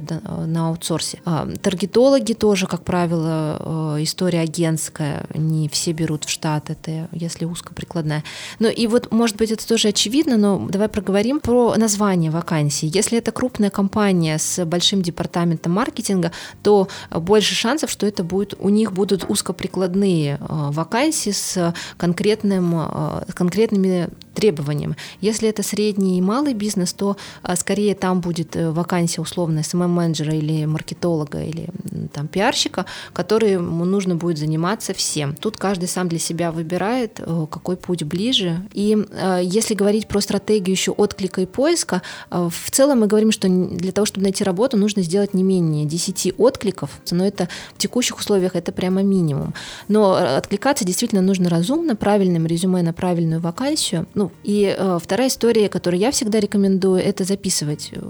[0.47, 1.21] на аутсорсе.
[1.25, 7.45] А, таргетологи тоже, как правило, э, история агентская, не все берут в штат, это если
[7.45, 8.25] узкоприкладная.
[8.59, 12.87] Ну и вот, может быть, это тоже очевидно, но давай проговорим про название вакансий.
[13.01, 16.33] Если это крупная компания с большим департаментом маркетинга,
[16.63, 23.25] то больше шансов, что это будет, у них будут узкоприкладные э, вакансии с, конкретным, э,
[23.31, 24.97] с конкретными требованиями.
[25.23, 30.67] Если это средний и малый бизнес, то э, скорее там будет вакансия условно SMM-менеджера или
[30.67, 31.71] маркетолога или
[32.13, 32.85] там пиарщика,
[33.15, 35.35] которому нужно будет заниматься всем.
[35.35, 37.19] Тут каждый сам для себя выбирает,
[37.51, 38.61] какой путь ближе.
[38.75, 38.99] И
[39.43, 43.93] если говорить про стратегию еще отклика и поиска, в целом целом мы говорим, что для
[43.93, 48.57] того, чтобы найти работу, нужно сделать не менее 10 откликов, но это в текущих условиях
[48.57, 49.55] это прямо минимум.
[49.89, 54.07] Но э, откликаться действительно нужно разумно, правильным резюме на правильную вакансию.
[54.15, 58.01] Ну, и э, вторая история, которую я всегда рекомендую, это записывать э,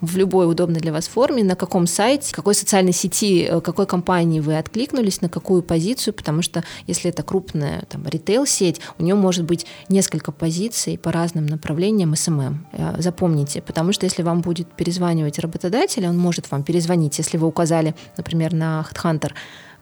[0.00, 4.40] в любой удобной для вас форме, на каком сайте, какой социальной сети, э, какой компании
[4.40, 9.44] вы откликнулись, на какую позицию, потому что если это крупная там, ритейл-сеть, у нее может
[9.44, 12.66] быть несколько позиций по разным направлениям SMM.
[12.98, 17.94] Запомните, потому что если вам будет перезванивать работодатель, он может вам перезвонить, если вы указали,
[18.16, 19.32] например, на HeadHunter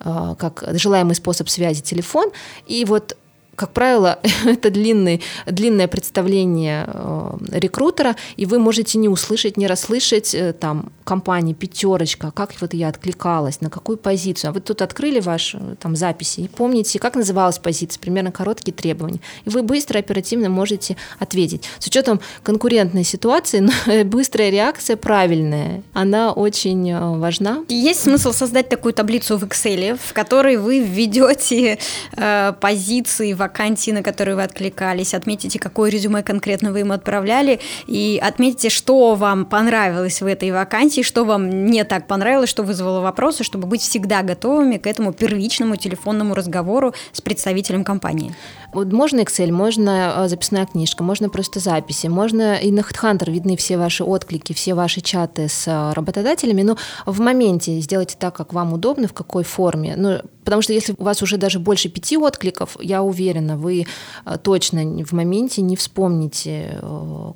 [0.01, 2.31] э, как желаемый способ связи телефон,
[2.67, 3.17] и вот
[3.59, 10.35] как правило, это длинный, длинное представление э, рекрутера, и вы можете не услышать, не расслышать
[10.35, 14.51] э, там компании пятерочка, как вот я откликалась, на какую позицию.
[14.51, 19.21] А вы тут открыли ваши там записи и помните, как называлась позиция, примерно короткие требования.
[19.45, 21.65] И вы быстро, оперативно можете ответить.
[21.79, 23.69] С учетом конкурентной ситуации,
[24.05, 27.65] быстрая реакция правильная, она очень э, важна.
[27.69, 31.79] Есть смысл создать такую таблицу в Excel, в которой вы введете
[32.17, 37.61] э, позиции в вакансии, на которые вы откликались, отметите, какое резюме конкретно вы им отправляли,
[37.87, 43.01] и отметите, что вам понравилось в этой вакансии, что вам не так понравилось, что вызвало
[43.01, 48.35] вопросы, чтобы быть всегда готовыми к этому первичному телефонному разговору с представителем компании.
[48.75, 53.57] Вот можно Excel, можно а, записная книжка, можно просто записи, можно и на HeadHunter видны
[53.57, 58.53] все ваши отклики, все ваши чаты с а, работодателями, но в моменте сделайте так, как
[58.53, 59.95] вам удобно, в какой форме.
[59.97, 63.87] Ну, потому что если у вас уже даже больше пяти откликов, я уверена, вы
[64.25, 66.81] а, точно в моменте не вспомните,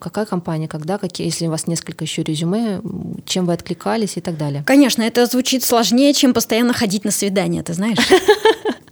[0.00, 2.80] какая компания, когда, какие, если у вас несколько еще резюме,
[3.26, 4.64] чем вы откликались и так далее.
[4.66, 7.98] Конечно, это звучит сложнее, чем постоянно ходить на свидание, ты знаешь?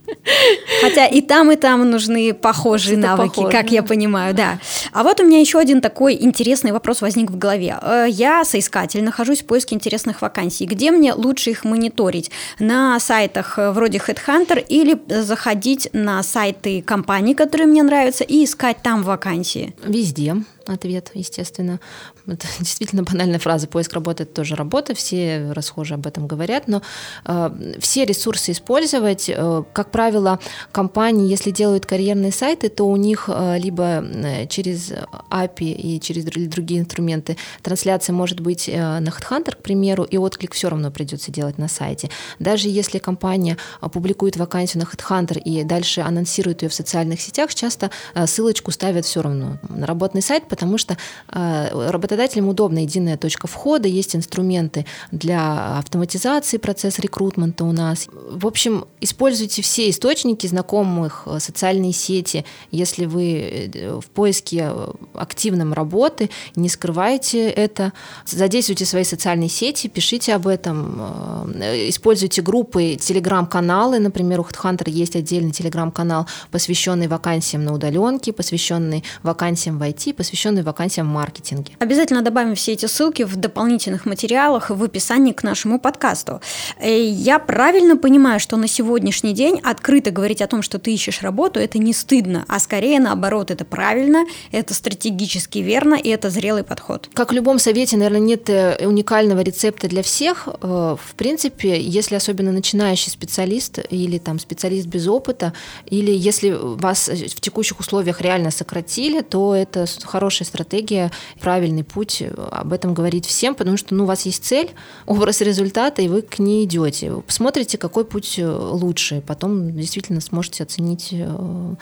[0.80, 3.56] Хотя и там, и там нужны похожие навыки, похоже.
[3.56, 4.58] как я понимаю, да.
[4.92, 7.76] А вот у меня еще один такой интересный вопрос возник в голове.
[7.80, 10.66] Э, я соискатель, нахожусь в поиске интересных вакансий.
[10.66, 12.30] Где мне лучше их мониторить?
[12.58, 18.78] На сайтах э, вроде Headhunter или заходить на сайты компаний, которые мне нравятся, и искать
[18.82, 19.74] там вакансии?
[19.84, 20.36] Везде.
[20.66, 21.80] Ответ, естественно.
[22.26, 23.66] Это действительно банальная фраза.
[23.66, 26.82] Поиск работы– это тоже работа, все расхожие об этом говорят, но
[27.24, 29.28] э, все ресурсы использовать.
[29.28, 30.38] Э, как правило,
[30.72, 34.92] компании, если делают карьерные сайты, то у них э, либо э, через
[35.30, 40.54] API и через другие инструменты трансляция может быть э, на HeadHunter, к примеру, и отклик
[40.54, 42.10] все равно придется делать на сайте.
[42.38, 43.56] Даже если компания
[43.92, 49.04] публикует вакансию на HeadHunter и дальше анонсирует ее в социальных сетях, часто э, ссылочку ставят
[49.04, 50.98] все равно на работный сайт, потому что
[51.32, 58.08] э, работодателям удобна единая точка входа, есть инструменты для автоматизации процесса рекрутмента у нас.
[58.30, 62.44] В общем, используйте все источники знакомых, э, социальные сети.
[62.72, 64.70] Если вы э, в поиске
[65.14, 67.92] активном работы, не скрывайте это,
[68.26, 71.52] задействуйте свои социальные сети, пишите об этом,
[71.88, 79.78] используйте группы, телеграм-каналы, например, у HeadHunter есть отдельный телеграм-канал, посвященный вакансиям на удаленке, посвященный вакансиям
[79.78, 81.72] в IT, посвященный посвященный вакансиям в маркетинге.
[81.78, 86.40] Обязательно добавим все эти ссылки в дополнительных материалах в описании к нашему подкасту.
[86.78, 91.22] Э, я правильно понимаю, что на сегодняшний день открыто говорить о том, что ты ищешь
[91.22, 96.64] работу, это не стыдно, а скорее наоборот, это правильно, это стратегически верно и это зрелый
[96.64, 97.10] подход.
[97.12, 100.48] Как в любом совете, наверное, нет э, уникального рецепта для всех.
[100.48, 105.52] Э, в принципе, если особенно начинающий специалист или там специалист без опыта,
[105.90, 112.22] или если вас в текущих условиях реально сократили, то это хороший хорошая стратегия, правильный путь
[112.52, 114.70] об этом говорить всем, потому что ну, у вас есть цель,
[115.06, 117.12] образ результата, и вы к ней идете.
[117.26, 121.74] Посмотрите, какой путь э, лучше, потом действительно сможете оценить э,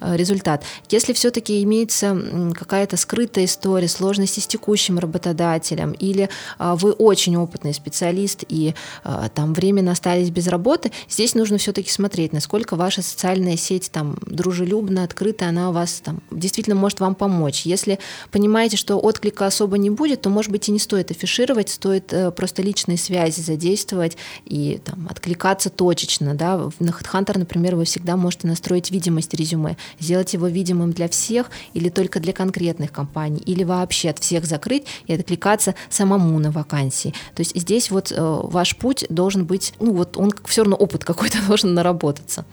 [0.00, 0.62] результат.
[0.88, 2.16] Если все-таки имеется
[2.54, 9.28] какая-то скрытая история, сложности с текущим работодателем, или а, вы очень опытный специалист и а,
[9.30, 15.02] там временно остались без работы, здесь нужно все-таки смотреть, насколько ваша социальная сеть там дружелюбна,
[15.02, 17.62] открыта, она у вас там действительно может вам помочь.
[17.62, 17.95] Если
[18.30, 22.30] понимаете, что отклика особо не будет, то, может быть, и не стоит афишировать, стоит э,
[22.30, 26.34] просто личные связи задействовать и там, откликаться точечно.
[26.34, 26.70] Да?
[26.78, 31.88] На HeadHunter, например, вы всегда можете настроить видимость резюме, сделать его видимым для всех или
[31.88, 37.14] только для конкретных компаний, или вообще от всех закрыть и откликаться самому на вакансии.
[37.34, 41.04] То есть здесь вот э, ваш путь должен быть, ну вот он все равно опыт
[41.16, 42.44] какой-то должен наработаться.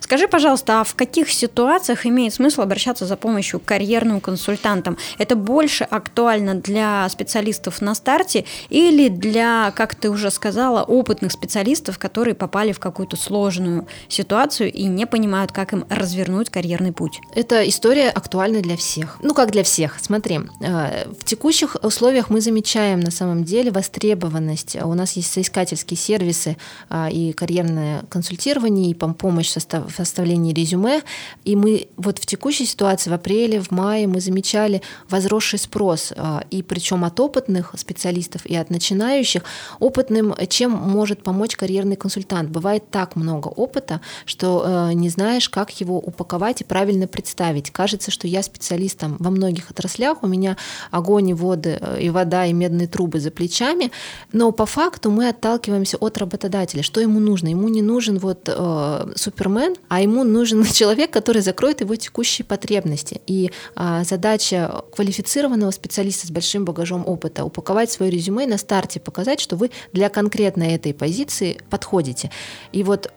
[0.00, 4.69] Скажи, пожалуйста, а в каких ситуациях имеет смысл обращаться за помощью к карьерному консультанту?
[4.70, 11.32] Консультантам, это больше актуально для специалистов на старте или для, как ты уже сказала, опытных
[11.32, 17.20] специалистов, которые попали в какую-то сложную ситуацию и не понимают, как им развернуть карьерный путь?
[17.34, 19.18] Эта история актуальна для всех.
[19.22, 19.98] Ну, как для всех.
[20.00, 24.76] Смотри, э, в текущих условиях мы замечаем на самом деле востребованность.
[24.82, 26.56] У нас есть соискательские сервисы
[26.90, 31.02] э, и карьерное консультирование, и помощь в составлении резюме.
[31.44, 36.12] И мы вот в текущей ситуации, в апреле, в мае мы замечаем замечали возросший спрос,
[36.16, 39.42] а, и причем от опытных специалистов и от начинающих.
[39.80, 42.50] Опытным чем может помочь карьерный консультант?
[42.50, 47.70] Бывает так много опыта, что э, не знаешь, как его упаковать и правильно представить.
[47.70, 50.56] Кажется, что я специалистом во многих отраслях, у меня
[50.90, 53.90] огонь и воды, э, и вода, и медные трубы за плечами,
[54.32, 56.82] но по факту мы отталкиваемся от работодателя.
[56.82, 57.48] Что ему нужно?
[57.48, 63.20] Ему не нужен вот э, супермен, а ему нужен человек, который закроет его текущие потребности.
[63.30, 69.00] И э, задача задача квалифицированного специалиста с большим багажом опыта упаковать свое резюме на старте,
[69.00, 72.30] показать, что вы для конкретно этой позиции подходите.
[72.72, 73.12] И вот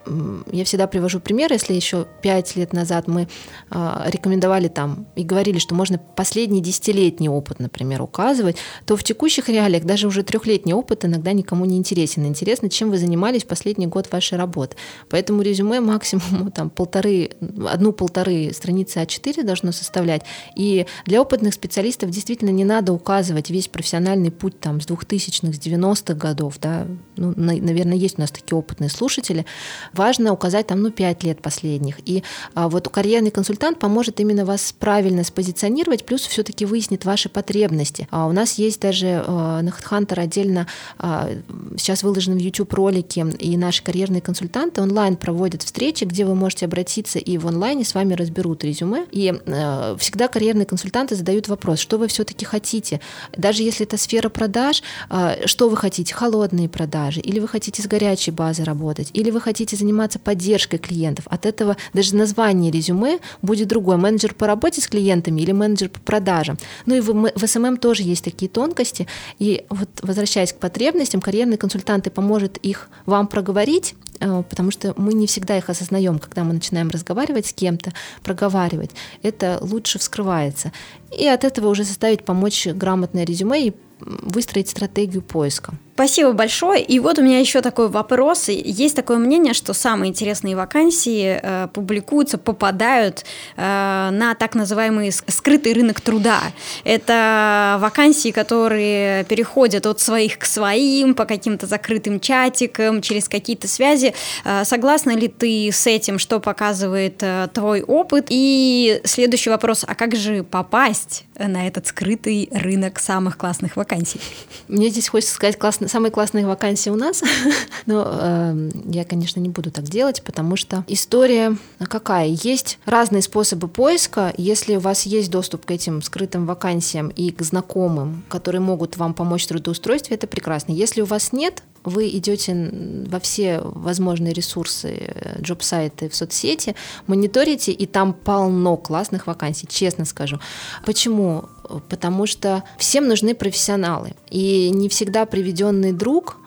[0.52, 3.28] я всегда привожу пример, если еще пять лет назад мы
[3.70, 9.50] а, рекомендовали там и говорили, что можно последний десятилетний опыт, например, указывать, то в текущих
[9.50, 12.26] реалиях даже уже трехлетний опыт иногда никому не интересен.
[12.26, 14.76] Интересно, чем вы занимались последний год вашей работы.
[15.10, 17.32] Поэтому резюме максимум там полторы,
[17.70, 20.24] одну-полторы страницы А4 должно составлять.
[20.56, 25.60] И для опытных специалистов действительно не надо указывать весь профессиональный путь там с 2000-х, с
[25.60, 29.46] 90-х годов, да, ну, на, наверное, есть у нас такие опытные слушатели.
[29.94, 31.98] Важно указать там, ну, 5 лет последних.
[32.06, 38.08] И а, вот карьерный консультант поможет именно вас правильно спозиционировать, плюс все-таки выяснит ваши потребности.
[38.12, 41.30] А у нас есть даже а, на HeadHunter отдельно а,
[41.78, 46.66] сейчас выложены в YouTube ролики, и наши карьерные консультанты онлайн проводят встречи, где вы можете
[46.66, 49.06] обратиться и в онлайне с вами разберут резюме.
[49.12, 50.66] И а, всегда карьерные
[51.04, 53.00] консультанты задают вопрос, что вы все-таки хотите.
[53.38, 56.14] Даже если это сфера продаж, а, что вы хотите?
[56.14, 61.26] Холодные продажи, или вы хотите с горячей базы работать, или вы хотите заниматься поддержкой клиентов.
[61.30, 63.98] От этого даже название резюме будет другое.
[63.98, 66.58] Менеджер по работе с клиентами или менеджер по продажам.
[66.86, 69.08] Ну и в, SMM тоже есть такие тонкости.
[69.40, 75.14] И вот возвращаясь к потребностям, карьерный консультант поможет их вам проговорить, Э, потому что мы
[75.14, 78.92] не всегда их осознаем, когда мы начинаем разговаривать с кем-то, проговаривать.
[79.22, 80.72] Это лучше вскрывается.
[81.18, 85.74] И от этого уже составить, помочь грамотное резюме и выстроить стратегию поиска.
[85.96, 86.82] Спасибо большое.
[86.82, 88.50] И вот у меня еще такой вопрос.
[88.50, 93.26] Есть такое мнение, что самые интересные вакансии э, публикуются, попадают
[93.56, 96.40] э, на так называемый скрытый рынок труда.
[96.84, 104.16] Это вакансии, которые переходят от своих к своим по каким-то закрытым чатикам, через какие-то связи.
[104.46, 108.26] Э, согласна ли ты с этим, что показывает э, твой опыт?
[108.30, 114.20] И следующий вопрос, а как же попасть на этот скрытый рынок самых классных вакансий?
[114.68, 117.24] Мне здесь хочется сказать классно классно, самые классные вакансии у нас,
[117.86, 121.58] но э, я, конечно, не буду так делать, потому что история
[121.90, 122.28] какая?
[122.28, 124.34] Есть разные способы поиска.
[124.38, 129.14] Если у вас есть доступ к этим скрытым вакансиям и к знакомым, которые могут вам
[129.14, 130.72] помочь в трудоустройстве, это прекрасно.
[130.72, 132.72] Если у вас нет, вы идете
[133.08, 136.76] во все возможные ресурсы, джоб-сайты в соцсети,
[137.08, 140.40] мониторите, и там полно классных вакансий, честно скажу.
[140.86, 141.46] Почему?
[141.90, 144.14] Потому что всем нужны профессионалы.
[144.30, 146.38] И не всегда приведенный друг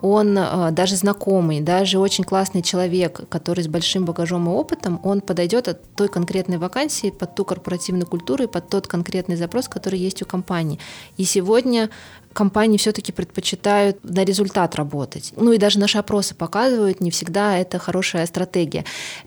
[0.00, 5.20] он э, даже знакомый, даже очень классный человек, который с большим багажом и опытом, он
[5.20, 9.98] подойдет от той конкретной вакансии под ту корпоративную культуру и под тот конкретный запрос, который
[9.98, 10.78] есть у компании.
[11.16, 11.90] И сегодня
[12.36, 15.32] компании все-таки предпочитают на результат работать.
[15.36, 18.84] Ну и даже наши опросы показывают, не всегда это хорошая стратегия.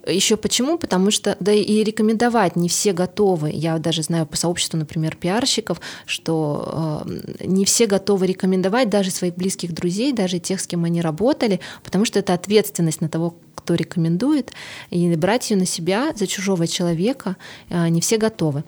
[0.07, 0.77] Еще почему?
[0.77, 3.49] Потому что, да и рекомендовать не все готовы.
[3.51, 9.35] Я даже знаю по сообществу, например, пиарщиков, что э, не все готовы рекомендовать даже своих
[9.35, 13.75] близких друзей, даже тех, с кем они работали, потому что это ответственность на того, кто
[13.75, 14.51] рекомендует,
[14.89, 17.35] и брать ее на себя за чужого человека
[17.69, 18.63] э, не все готовы.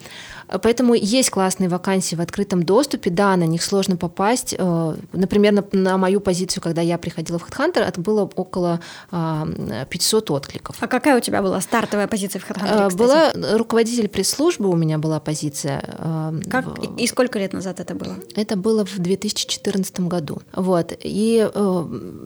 [0.62, 4.56] Поэтому есть классные вакансии в открытом доступе, да, на них сложно попасть.
[4.58, 8.80] Э, например, на, на мою позицию, когда я приходила в HeadHunter, это было около
[9.10, 10.76] 500 откликов.
[10.80, 12.96] А какая у тебя была стартовая позиция в HeadHunter, кстати?
[12.96, 15.84] Была руководитель пресс-службы, у меня была позиция.
[16.50, 16.66] Как,
[16.98, 18.16] и сколько лет назад это было?
[18.36, 20.42] Это было в 2014 году.
[20.54, 20.94] Вот.
[21.02, 21.50] И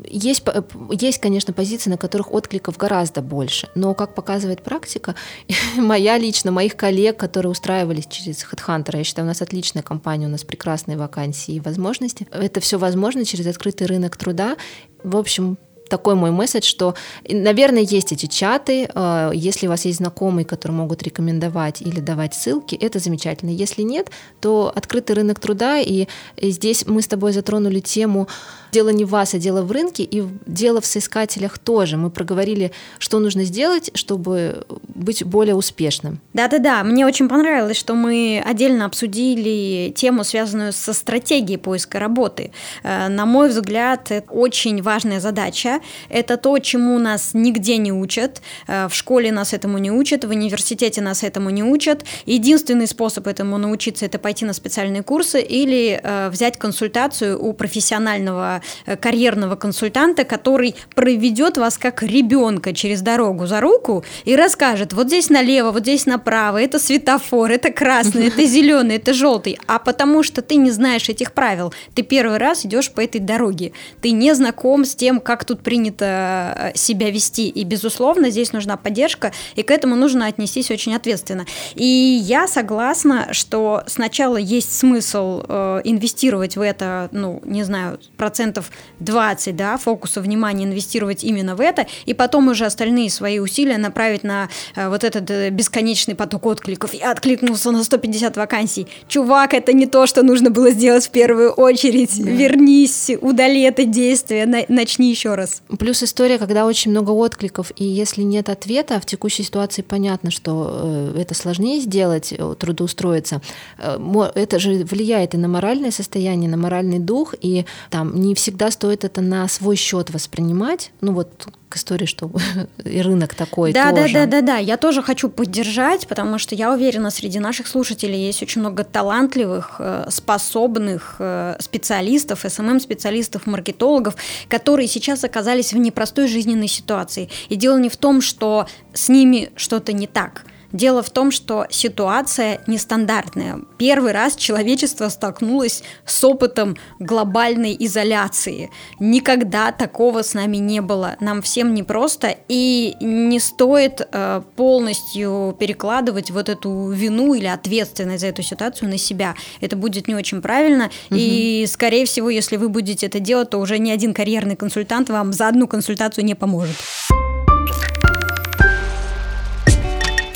[0.10, 0.44] есть,
[0.92, 3.70] есть, конечно, позиции, на которых откликов гораздо больше.
[3.76, 5.16] Но, как показывает практика,
[5.78, 10.30] моя лично, моих коллег, которые устраивались через HeadHunter, я считаю, у нас отличная компания, у
[10.30, 12.28] нас прекрасные вакансии и возможности.
[12.32, 14.58] Это все возможно через открытый рынок труда.
[15.04, 15.58] В общем,
[15.90, 16.96] такой мой месседж, что,
[17.30, 18.90] наверное, есть эти чаты.
[18.94, 23.50] Э, если у вас есть знакомые, которые могут рекомендовать или давать ссылки, это замечательно.
[23.50, 24.10] Если нет,
[24.42, 26.08] то открытый рынок труда, и
[26.42, 28.28] здесь мы с тобой затронули тему
[28.76, 31.96] дело не в вас, а дело в рынке, и дело в соискателях тоже.
[31.96, 36.20] Мы проговорили, что нужно сделать, чтобы быть более успешным.
[36.34, 42.52] Да-да-да, мне очень понравилось, что мы отдельно обсудили тему, связанную со стратегией поиска работы.
[42.84, 45.80] Э, на мой взгляд, это очень важная задача.
[46.10, 48.42] Это то, чему нас нигде не учат.
[48.68, 52.04] Э, в школе нас этому не учат, в университете нас этому не учат.
[52.26, 58.62] Единственный способ этому научиться– это пойти на специальные курсы или э, взять консультацию у профессионального
[59.00, 65.30] карьерного консультанта, который проведет вас как ребенка через дорогу за руку и расскажет, вот здесь
[65.30, 69.58] налево, вот здесь направо, это светофор, это красный, это зеленый, это желтый.
[69.68, 73.72] А потому что ты не знаешь этих правил, ты первый раз идешь по этой дороге,
[74.02, 77.50] ты не знаком с тем, как тут принято э, себя вести.
[77.50, 81.46] И, безусловно, здесь нужна поддержка, и к этому нужно отнестись очень ответственно.
[81.76, 88.55] И я согласна, что сначала есть смысл э, инвестировать в это, ну, не знаю, процент
[88.56, 93.78] процентов 20, да, фокуса внимания инвестировать именно в это, и потом уже остальные свои усилия
[93.78, 96.94] направить на э, вот этот э, бесконечный поток откликов.
[96.94, 98.88] Я откликнулся на 150 вакансий.
[99.08, 102.24] Чувак, это не то, что нужно было сделать в первую очередь.
[102.24, 102.32] Да.
[102.32, 105.62] Вернись, удали это действие, на, начни еще раз.
[105.80, 111.12] Плюс история, когда очень много откликов, и если нет ответа, в текущей ситуации понятно, что
[111.16, 113.42] э, это сложнее сделать, трудоустроиться.
[113.78, 118.70] Это же влияет и на моральное состояние, на моральный дух, и там не все всегда
[118.70, 120.92] стоит это на свой счет воспринимать.
[121.02, 122.32] Ну вот к истории, что
[122.86, 124.14] и рынок такой да, тоже.
[124.14, 124.58] Да, да, да, да.
[124.58, 129.78] Я тоже хочу поддержать, потому что я уверена, среди наших слушателей есть очень много талантливых,
[129.80, 134.16] э, способных э, специалистов, СММ-специалистов, маркетологов,
[134.48, 137.30] которые сейчас оказались в непростой жизненной ситуации.
[137.50, 141.68] И дело не в том, что с ними что-то не так– Дело в том, что
[141.70, 143.62] ситуация нестандартная.
[143.78, 148.70] Первый раз человечество столкнулось с опытом глобальной изоляции.
[149.00, 151.16] Никогда такого с нами не было.
[151.22, 158.28] Нам всем непросто, и не стоит э, полностью перекладывать вот эту вину или ответственность за
[158.28, 159.34] эту ситуацию на себя.
[159.62, 161.18] Это будет не очень правильно, угу.
[161.18, 165.32] и, скорее всего, если вы будете это делать, то уже ни один карьерный консультант вам
[165.32, 166.76] за одну консультацию не поможет.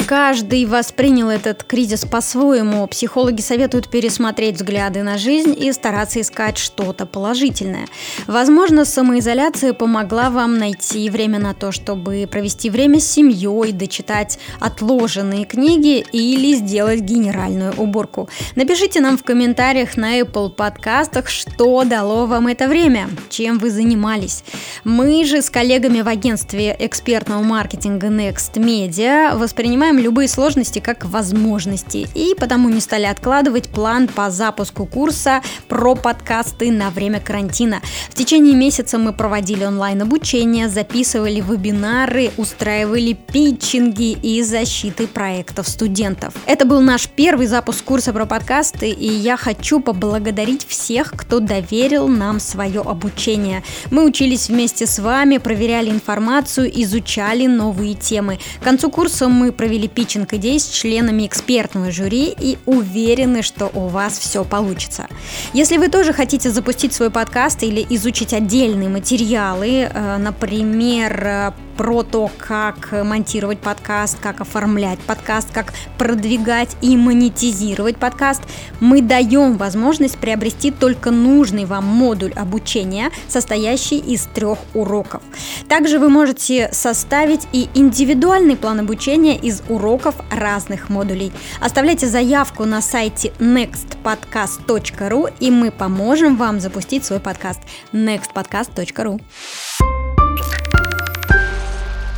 [0.09, 2.87] Каждый воспринял этот кризис по-своему.
[2.87, 7.85] Психологи советуют пересмотреть взгляды на жизнь и стараться искать что-то положительное.
[8.25, 15.45] Возможно, самоизоляция помогла вам найти время на то, чтобы провести время с семьей, дочитать отложенные
[15.45, 18.29] книги или сделать генеральную уборку.
[18.55, 24.43] Напишите нам в комментариях на Apple подкастах, что дало вам это время, чем вы занимались.
[24.83, 32.07] Мы же с коллегами в агентстве экспертного маркетинга Next Media воспринимаем любые сложности как возможности
[32.15, 37.81] и потому не стали откладывать план по запуску курса про подкасты на время карантина.
[38.09, 46.33] В течение месяца мы проводили онлайн-обучение, записывали вебинары, устраивали питчинги и защиты проектов студентов.
[46.45, 52.07] Это был наш первый запуск курса про подкасты, и я хочу поблагодарить всех, кто доверил
[52.07, 53.63] нам свое обучение.
[53.91, 58.39] Мы учились вместе с вами, проверяли информацию, изучали новые темы.
[58.61, 63.87] К концу курса мы провели питчинг идей с членами экспертного жюри и уверены, что у
[63.87, 65.07] вас все получится.
[65.53, 72.03] Если вы тоже хотите запустить свой подкаст или изучить отдельные материалы, э, например, э, про
[72.03, 78.41] то, как монтировать подкаст, как оформлять подкаст, как продвигать и монетизировать подкаст,
[78.81, 85.21] мы даем возможность приобрести только нужный вам модуль обучения, состоящий из трех уроков.
[85.69, 91.31] Также вы можете составить и индивидуальный план обучения из уроков разных модулей.
[91.61, 97.61] Оставляйте заявку на сайте nextpodcast.ru и мы поможем вам запустить свой подкаст
[97.93, 99.21] nextpodcast.ru.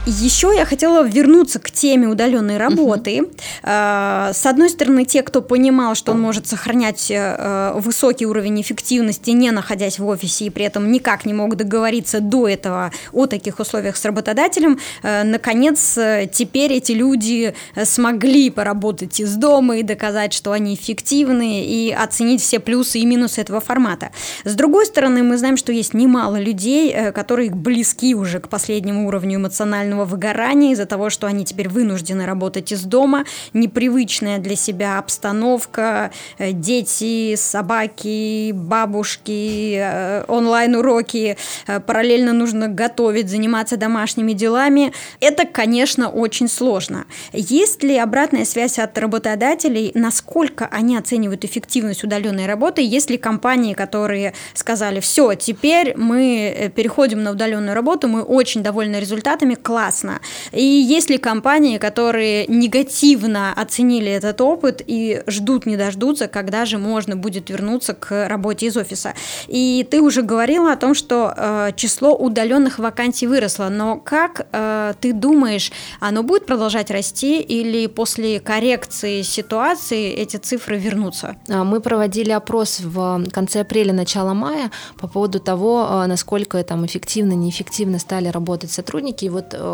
[0.08, 3.20] Еще я хотела вернуться к теме удаленной работы.
[3.62, 4.34] Uh-huh.
[4.34, 9.52] С одной стороны, те, кто понимал, что он может сохранять э, высокий уровень эффективности, не
[9.52, 13.96] находясь в офисе, и при этом никак не мог договориться до этого о таких условиях
[13.96, 16.00] с работодателем, э, наконец,
[16.34, 22.60] теперь эти люди смогли поработать из дома и доказать, что они эффективны, и оценить все
[22.60, 24.10] плюсы и минусы этого формата.
[24.46, 29.38] С другой стороны, мы знаем, что есть немало людей, которые близки уже к последнему уровню
[29.38, 35.00] эмоционального эмоционального выгорания из-за того, что они теперь вынуждены работать из дома, непривычная для себя
[35.00, 41.38] обстановка, э, дети, собаки, бабушки, э, онлайн-уроки,
[41.68, 44.92] э, параллельно нужно готовить, заниматься домашними делами.
[45.20, 47.06] Это, конечно, очень сложно.
[47.34, 52.82] Есть ли обратная связь от работодателей, насколько они оценивают эффективность удаленной работы?
[52.82, 59.00] Есть ли компании, которые сказали, все, теперь мы переходим на удаленную работу, мы очень довольны
[59.00, 60.20] результатами, класс, классно.
[60.52, 66.78] И есть ли компании, которые негативно оценили этот опыт и ждут, не дождутся, когда же
[66.78, 69.14] можно будет вернуться к работе из офиса.
[69.48, 74.94] И ты уже говорила о том, что э, число удаленных вакансий выросло, но как э,
[75.02, 81.36] ты думаешь, оно будет продолжать расти или после коррекции ситуации эти цифры вернутся?
[81.50, 86.86] А, мы проводили опрос в конце апреля, начало мая по поводу того, э, насколько там
[86.86, 89.26] эффективно, неэффективно стали работать сотрудники.
[89.26, 89.71] И вот э,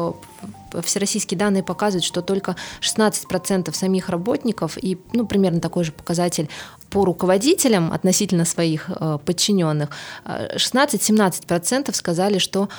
[0.83, 6.49] всероссийские данные показывают, что только 16% самих работников и ну, примерно такой же показатель
[6.97, 9.89] по руководителям относительно своих э, подчиненных
[10.25, 12.69] 16-17% сказали, что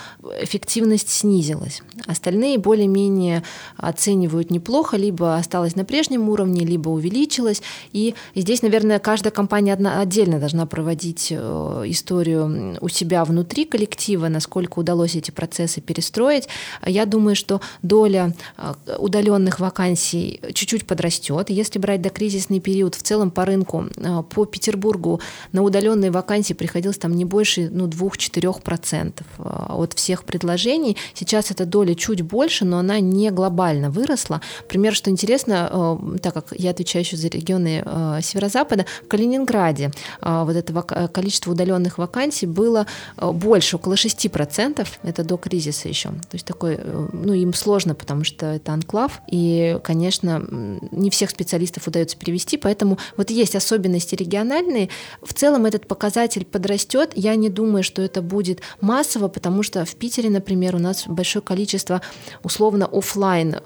[0.40, 1.82] эффективность снизилась.
[2.04, 3.44] Остальные более-менее
[3.76, 7.62] оценивают неплохо, либо осталась на прежнем уровне, либо увеличилась.
[7.92, 14.80] И здесь, наверное, каждая компания отдельно должна проводить э, историю у себя внутри коллектива, насколько
[14.80, 16.48] удалось эти процессы перестроить.
[16.84, 21.50] Я думаю, что доля э, удаленных вакансий чуть-чуть подрастет.
[21.50, 23.84] Если брать докризисный период, в целом по рынку
[24.30, 25.20] по Петербургу
[25.52, 30.96] на удаленные вакансии приходилось там не больше ну, 2-4% а, от всех предложений.
[31.14, 34.40] Сейчас эта доля чуть больше, но она не глобально выросла.
[34.68, 37.84] Пример, что интересно, а, так как я отвечаю еще за регионы
[38.22, 39.90] Северо-Запада, в Калининграде
[40.20, 42.86] вот это количество удаленных вакансий было
[43.16, 46.08] больше, около 6%, это до кризиса еще.
[46.08, 50.44] То есть такой, э, ну им сложно, потому что это анклав, и, конечно,
[50.90, 54.88] не всех специалистов удается перевести, поэтому вот есть особенность особенности региональные,
[55.22, 57.12] в целом этот показатель подрастет.
[57.14, 61.42] Я не думаю, что это будет массово, потому что в Питере, например, у нас большое
[61.42, 62.00] количество
[62.42, 63.56] условно офлайн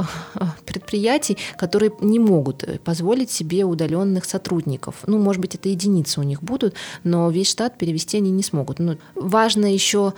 [0.64, 4.94] предприятий, которые не могут позволить себе удаленных сотрудников.
[5.06, 8.78] Ну, может быть, это единицы у них будут, но весь штат перевести они не смогут.
[8.78, 10.12] Ну, важно еще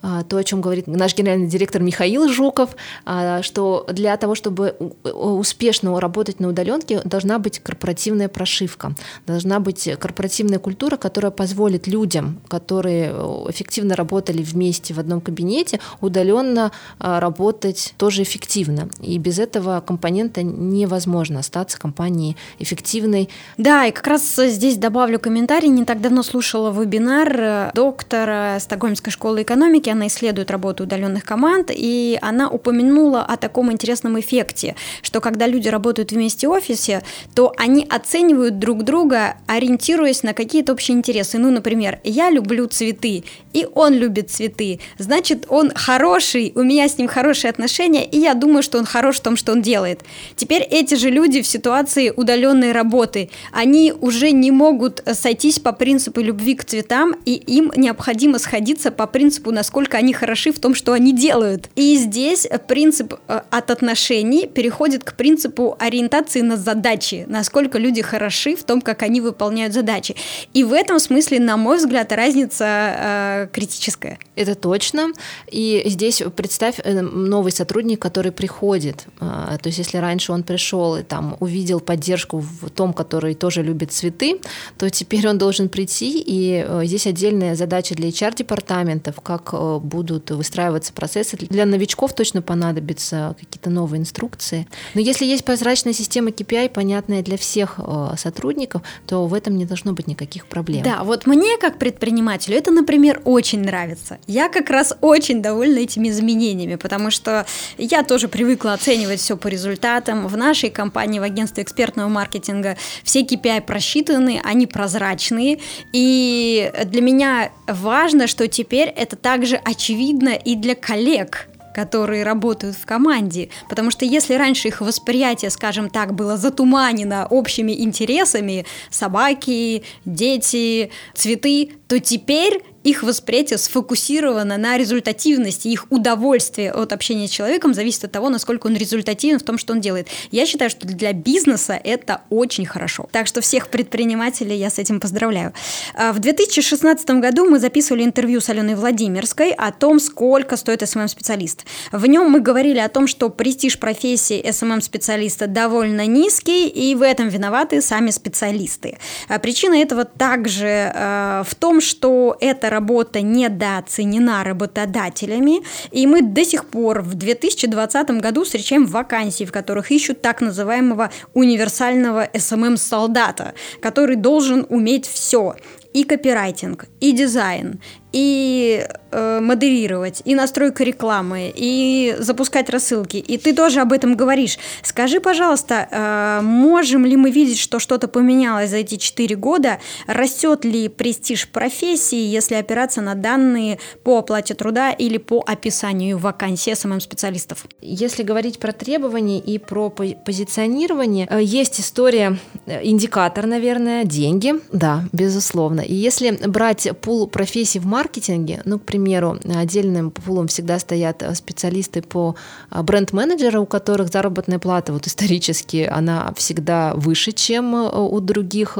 [0.00, 4.74] то, о чем говорит наш генеральный директор Михаил Жуков, а, что для того, чтобы
[5.04, 8.94] успешно работать на удаленке, должна быть корпоративная прошивка,
[9.26, 13.10] должна быть корпоративная культура, которая позволит людям, которые
[13.48, 18.88] эффективно работали вместе в одном кабинете, удаленно работать тоже эффективно.
[19.00, 23.28] И без этого компонента невозможно остаться компанией эффективной.
[23.56, 25.68] Да, и как раз здесь добавлю комментарий.
[25.68, 29.89] Не так давно слушала вебинар э, доктора Стокгольмской школы экономики.
[29.90, 35.68] Она исследует работу удаленных команд, и она упомянула о таком интересном эффекте, что когда люди
[35.68, 37.02] работают вместе в офисе,
[37.34, 41.38] то они оценивают друг друга, ориентируясь на какие-то общие интересы.
[41.38, 44.80] Ну, например, я люблю цветы, и он любит цветы.
[44.98, 49.16] Значит, он хороший, у меня с ним хорошие отношения, и я думаю, что он хорош
[49.16, 50.00] в том, что он делает.
[50.36, 56.20] Теперь эти же люди в ситуации удаленной работы, они уже не могут сойтись по принципу
[56.20, 60.92] любви к цветам, и им необходимо сходиться по принципу, насколько они хороши в том, что
[60.92, 61.68] они делают.
[61.76, 68.56] И здесь принцип э, от отношений переходит к принципу ориентации на задачи, насколько люди хороши
[68.56, 70.14] в том, как они выполняют задачи.
[70.54, 74.18] И в этом смысле, на мой взгляд, разница э, критическая.
[74.36, 75.08] Это точно.
[75.50, 79.06] И здесь представь э, новый сотрудник, который приходит.
[79.20, 83.62] Э, то есть если раньше он пришел и там увидел поддержку в том, который тоже
[83.62, 84.40] любит цветы,
[84.78, 90.92] то теперь он должен прийти, и э, здесь отдельная задача для HR-департаментов, как будут выстраиваться
[90.92, 91.36] процессы.
[91.36, 94.66] Для новичков точно понадобятся какие-то новые инструкции.
[94.94, 97.78] Но если есть прозрачная система KPI, понятная для всех
[98.16, 100.82] сотрудников, то в этом не должно быть никаких проблем.
[100.82, 104.18] Да, вот мне как предпринимателю это, например, очень нравится.
[104.26, 107.46] Я как раз очень довольна этими изменениями, потому что
[107.76, 110.26] я тоже привыкла оценивать все по результатам.
[110.26, 115.58] В нашей компании, в агентстве экспертного маркетинга, все KPI просчитаны, они прозрачные.
[115.92, 122.84] И для меня важно, что теперь это также очевидно и для коллег которые работают в
[122.84, 123.48] команде.
[123.68, 131.72] Потому что если раньше их восприятие, скажем так, было затуманено общими интересами, собаки, дети, цветы,
[131.86, 138.12] то теперь их восприятие сфокусировано на результативности, их удовольствие от общения с человеком зависит от
[138.12, 140.08] того, насколько он результативен в том, что он делает.
[140.30, 143.08] Я считаю, что для бизнеса это очень хорошо.
[143.12, 145.52] Так что всех предпринимателей я с этим поздравляю.
[145.94, 151.66] А, в 2016 году мы записывали интервью с Аленой Владимирской о том, сколько стоит SMM-специалист.
[151.92, 157.28] В нем мы говорили о том, что престиж профессии SMM-специалиста довольно низкий, и в этом
[157.28, 158.96] виноваты сами специалисты.
[159.28, 166.44] А, причина этого также э, в том, что это работа недооценена работодателями, и мы до
[166.44, 174.16] сих пор в 2020 году встречаем вакансии, в которых ищут так называемого универсального SMM-солдата, который
[174.16, 175.56] должен уметь все
[175.92, 177.80] и копирайтинг, и дизайн,
[178.12, 183.16] и э, модерировать, и настройка рекламы, и запускать рассылки.
[183.16, 184.58] И ты тоже об этом говоришь.
[184.82, 189.78] Скажи, пожалуйста, э, можем ли мы видеть, что что-то поменялось за эти четыре года?
[190.06, 196.74] Растет ли престиж профессии, если опираться на данные по оплате труда или по описанию вакансии
[196.74, 197.66] SMM-специалистов?
[197.80, 205.04] Если говорить про требования и про позиционирование, э, есть история, э, индикатор, наверное, деньги, да,
[205.12, 205.79] безусловно.
[205.86, 211.34] И если брать пул профессий в маркетинге, ну, к примеру, отдельным пулом всегда стоят э,
[211.34, 212.36] специалисты по
[212.70, 218.78] э, бренд-менеджеру, у которых заработная плата вот исторически она всегда выше, чем э, у других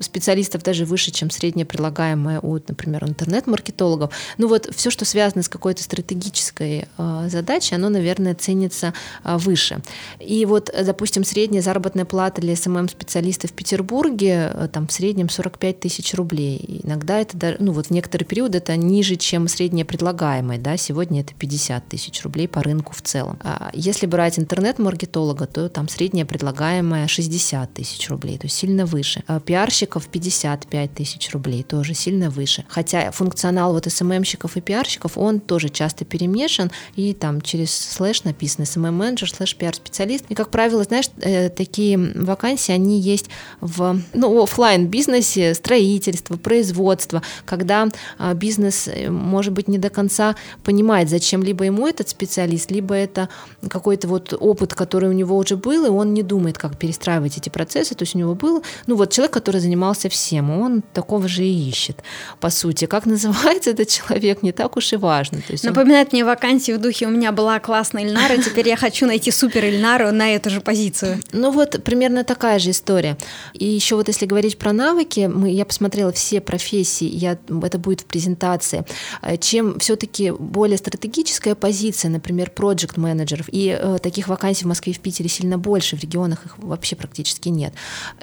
[0.00, 4.12] специалистов, даже выше, чем средняя предлагаемая у, например, интернет-маркетологов.
[4.38, 6.86] Ну вот все, что связано с какой-то стратегической
[7.26, 8.94] задачей, оно, наверное, ценится
[9.24, 9.80] выше.
[10.20, 16.14] И вот, допустим, средняя заработная плата для СММ-специалистов в Петербурге там в среднем 45 тысяч
[16.14, 16.80] рублей.
[16.84, 21.34] Иногда это, ну вот в некоторый период это ниже, чем среднее предлагаемое, да, сегодня это
[21.34, 23.38] 50 тысяч рублей по рынку в целом.
[23.42, 29.22] А если брать интернет-маркетолога, то там среднее предлагаемое 60 тысяч рублей, то есть сильно выше.
[29.26, 32.64] А пиарщиков 55 тысяч рублей, тоже сильно выше.
[32.68, 38.66] Хотя функционал вот СММщиков и пиарщиков, он тоже часто перемешан, и там через слэш написано
[38.66, 40.24] SMM-менеджер, слэш пиар-специалист.
[40.28, 43.26] И, как правило, знаешь, э, такие вакансии, они есть
[43.60, 47.88] в ну, офлайн бизнесе строительство, производство, когда
[48.18, 52.94] а, бизнес, э, может быть, не до конца понимает, зачем либо ему этот специалист, либо
[52.94, 53.28] это
[53.68, 57.48] какой-то вот опыт, который у него уже был, и он не думает, как перестраивать эти
[57.48, 57.94] процессы.
[57.94, 61.68] То есть у него был, ну вот человек, который занимался всем, он такого же и
[61.68, 62.02] ищет,
[62.40, 62.86] по сути.
[62.86, 65.38] Как называется этот человек, не так уж и важно.
[65.38, 66.16] То есть Напоминает он...
[66.16, 70.12] мне вакансии в духе «У меня была классная Ильнара, теперь я хочу найти супер Ильнару
[70.12, 71.20] на эту же позицию».
[71.32, 73.16] Ну вот примерно такая же история.
[73.52, 77.32] И еще вот если говорить про навыки, мы, я посмотрела все профессии, я,
[77.62, 78.84] это будет в презентации,
[79.22, 84.92] э, чем все-таки более стратегическая позиция, например, проект менеджеров и э, таких вакансий в Москве
[84.92, 87.74] и в Питере сильно больше, в регионах их вообще практически нет.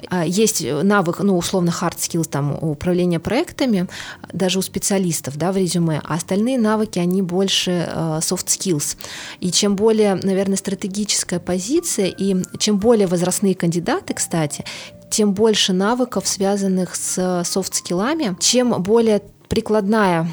[0.08, 3.86] А есть навык, ну, условно, hard skills, там, управления проектами,
[4.32, 8.96] даже у специалистов, да, в резюме, а остальные навыки, они больше э, soft skills.
[9.40, 14.64] И чем более, наверное, стратегическая позиция, и чем более возрастные кандидаты, кстати,
[15.12, 20.26] тем больше навыков, связанных с софт-скиллами, чем более прикладная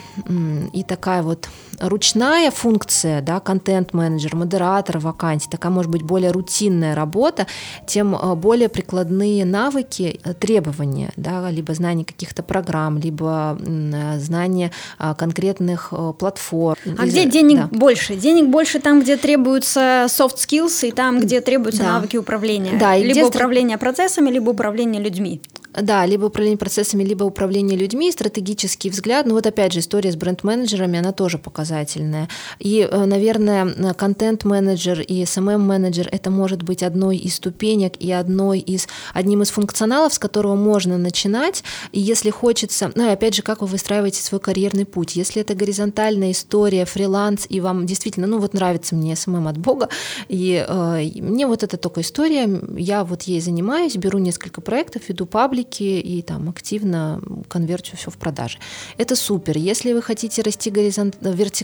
[0.73, 1.49] и такая вот
[1.79, 7.47] ручная функция, да, контент-менеджер, модератор вакансий, такая может быть более рутинная работа,
[7.87, 14.71] тем э, более прикладные навыки, э, требования, да, либо знание каких-то программ, либо э, знание
[15.17, 16.79] конкретных платформ.
[16.97, 17.67] А где денег да.
[17.71, 18.15] больше?
[18.15, 21.93] Денег больше там, где требуются soft skills и там, где требуются да.
[21.93, 22.77] навыки управления.
[22.79, 23.25] Да, либо где...
[23.25, 25.41] управление процессами, либо управление людьми.
[25.79, 29.25] Да, либо управление процессами, либо управление людьми, стратегический взгляд.
[29.25, 31.37] Ну вот опять же история с бренд-менеджерами, она тоже
[31.69, 32.27] показательная.
[32.59, 38.87] И, э, наверное, контент-менеджер и SMM-менеджер это может быть одной из ступенек и одной из,
[39.13, 41.63] одним из функционалов, с которого можно начинать.
[41.91, 45.15] И если хочется, ну и опять же, как вы выстраиваете свой карьерный путь.
[45.15, 49.89] Если это горизонтальная история, фриланс, и вам действительно, ну вот нравится мне SMM от Бога,
[50.27, 55.25] и э, мне вот эта только история, я вот ей занимаюсь, беру несколько проектов, веду
[55.25, 58.57] паблик, паблики и там активно конвертю все в продажи.
[58.97, 59.57] Это супер.
[59.57, 61.58] Если вы хотите расти горизонт вертикально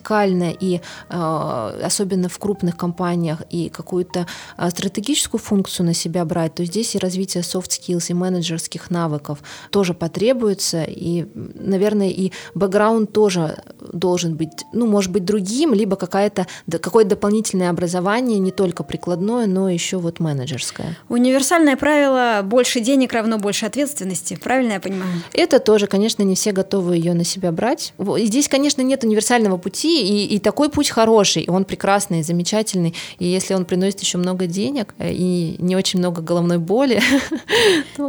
[0.59, 4.27] и э, особенно в крупных компаниях и какую-то
[4.57, 9.39] э, стратегическую функцию на себя брать, то здесь и развитие soft skills и менеджерских навыков
[9.69, 10.83] тоже потребуется.
[10.83, 13.57] И, наверное, и бэкграунд тоже
[13.93, 19.69] должен быть, ну, может быть, другим, либо какая-то, какое-то дополнительное образование, не только прикладное, но
[19.69, 20.97] еще вот менеджерское.
[21.09, 25.11] Универсальное правило «больше денег равно больше ответственности» ответственности, правильно я понимаю?
[25.33, 27.93] Это тоже, конечно, не все готовы ее на себя брать.
[27.99, 32.93] И здесь, конечно, нет универсального пути, и, и такой путь хороший, и он прекрасный, замечательный.
[33.19, 37.01] И если он приносит еще много денег э, и не очень много головной боли.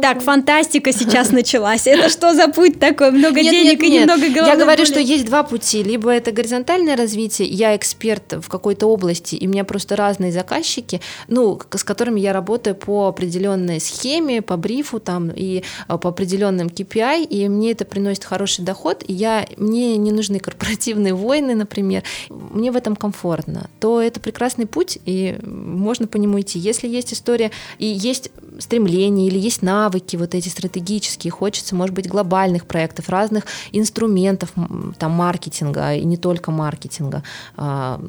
[0.01, 1.87] Так, фантастика сейчас началась.
[1.87, 3.11] Это что за путь такой?
[3.11, 5.81] Много денег и немного головной Я говорю, что есть два пути.
[5.83, 11.01] Либо это горизонтальное развитие, я эксперт в какой-то области, и у меня просто разные заказчики,
[11.27, 16.67] ну, с которыми я работаю по определенной схеме, по брифу там, и Э, по определенным
[16.67, 22.03] KPI, и мне это приносит хороший доход, и я, мне не нужны корпоративные войны, например,
[22.29, 26.59] мне в этом комфортно, то это прекрасный путь, и можно по нему идти.
[26.59, 32.07] Если есть история и есть стремление или есть навыки вот эти стратегические, хочется, может быть,
[32.07, 34.53] глобальных проектов, разных инструментов
[34.97, 37.23] там, маркетинга и не только маркетинга,
[37.55, 38.01] а,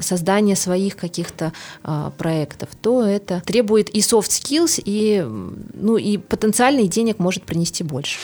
[0.00, 1.52] создания своих каких-то
[1.82, 5.24] а, проектов, то это требует и soft skills, и,
[5.74, 8.18] ну, и потенциальный денег может принести больше.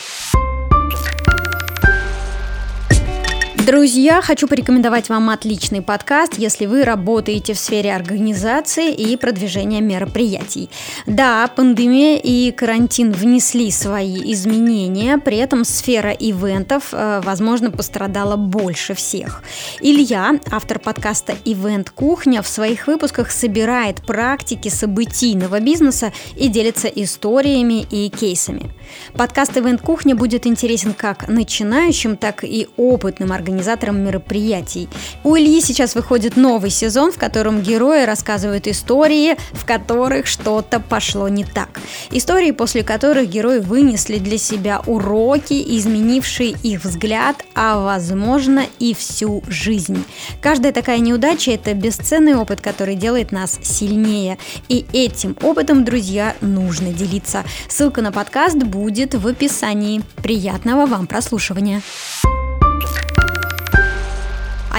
[3.70, 10.68] Друзья, хочу порекомендовать вам отличный подкаст, если вы работаете в сфере организации и продвижения мероприятий.
[11.06, 18.94] Да, пандемия и карантин внесли свои изменения, при этом сфера ивентов, э, возможно, пострадала больше
[18.94, 19.44] всех.
[19.80, 27.86] Илья, автор подкаста «Ивент Кухня», в своих выпусках собирает практики событийного бизнеса и делится историями
[27.88, 28.72] и кейсами.
[29.12, 34.88] Подкаст «Ивент Кухня» будет интересен как начинающим, так и опытным организаторам организатором мероприятий.
[35.22, 41.28] У Ильи сейчас выходит новый сезон, в котором герои рассказывают истории, в которых что-то пошло
[41.28, 41.80] не так.
[42.10, 49.42] Истории, после которых герои вынесли для себя уроки, изменившие их взгляд, а возможно и всю
[49.46, 50.04] жизнь.
[50.40, 54.38] Каждая такая неудача– это бесценный опыт, который делает нас сильнее.
[54.68, 57.44] И этим опытом, друзья, нужно делиться.
[57.68, 60.00] Ссылка на подкаст будет в описании.
[60.22, 61.82] Приятного вам прослушивания!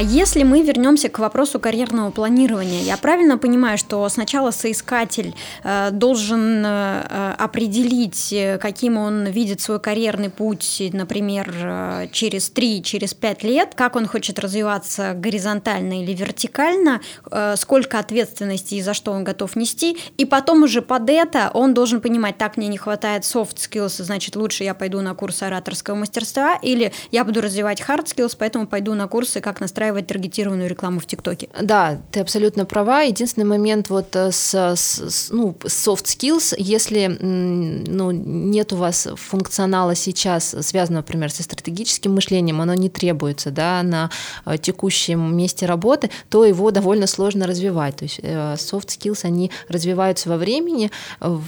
[0.01, 5.91] А если мы вернемся к вопросу карьерного планирования, я правильно понимаю, что сначала соискатель э,
[5.91, 13.13] должен э, определить, э, каким он видит свой карьерный путь, например, э, через 3, через
[13.13, 19.11] 5 лет, как он хочет развиваться горизонтально или вертикально, э, сколько ответственности и за что
[19.11, 23.21] он готов нести, и потом уже под это он должен понимать, так мне не хватает
[23.21, 28.05] soft skills, значит лучше я пойду на курсы ораторского мастерства, или я буду развивать hard
[28.05, 31.49] skills, поэтому пойду на курсы, как настраивать настраивать таргетированную рекламу в ТикТоке.
[31.61, 33.01] Да, ты абсолютно права.
[33.01, 39.95] Единственный момент вот э, с, с ну, soft skills, если ну, нет у вас функционала
[39.95, 44.09] сейчас, связанного, например, со стратегическим мышлением, оно не требуется да, на
[44.45, 47.97] э, текущем месте работы, то его довольно сложно развивать.
[47.97, 50.91] То есть э, soft skills, они развиваются во времени,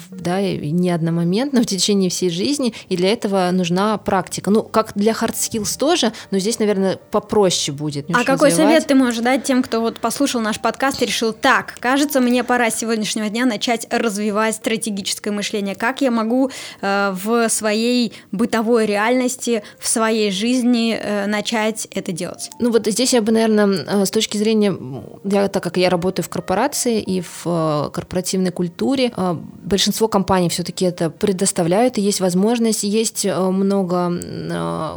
[0.09, 4.51] да, не одномоментно, в течение всей жизни, и для этого нужна практика.
[4.51, 8.05] Ну, как для hard skills тоже, но здесь, наверное, попроще будет.
[8.13, 8.73] А какой развивать.
[8.73, 12.43] совет ты можешь дать тем, кто вот послушал наш подкаст и решил, так, кажется, мне
[12.43, 15.75] пора с сегодняшнего дня начать развивать стратегическое мышление.
[15.75, 16.51] Как я могу
[16.81, 22.49] э, в своей бытовой реальности, в своей жизни э, начать это делать?
[22.59, 24.75] Ну вот здесь я бы, наверное, э, с точки зрения,
[25.23, 30.49] я, так как я работаю в корпорации и в э, корпоративной культуре, э, большинство компаний
[30.49, 34.11] все-таки это предоставляют, и есть возможность, есть э, много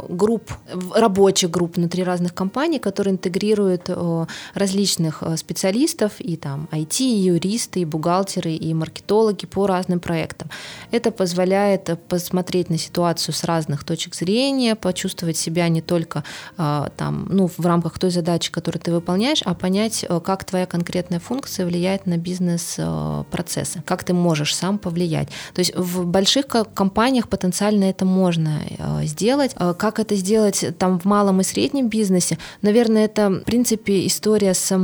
[0.09, 0.51] групп,
[0.93, 7.33] рабочих групп внутри разных компаний, которые интегрируют э, различных э, специалистов, и там IT, и
[7.33, 10.49] юристы, и бухгалтеры, и маркетологи по разным проектам.
[10.91, 16.23] Это позволяет посмотреть на ситуацию с разных точек зрения, почувствовать себя не только
[16.57, 21.19] э, там, ну, в рамках той задачи, которую ты выполняешь, а понять, как твоя конкретная
[21.19, 25.29] функция влияет на бизнес-процессы, как ты можешь сам повлиять.
[25.53, 28.61] То есть в больших компаниях потенциально это можно
[29.03, 29.55] сделать.
[29.77, 32.37] Как это сделать там в малом и среднем бизнесе?
[32.61, 34.77] Наверное, это, в принципе, история с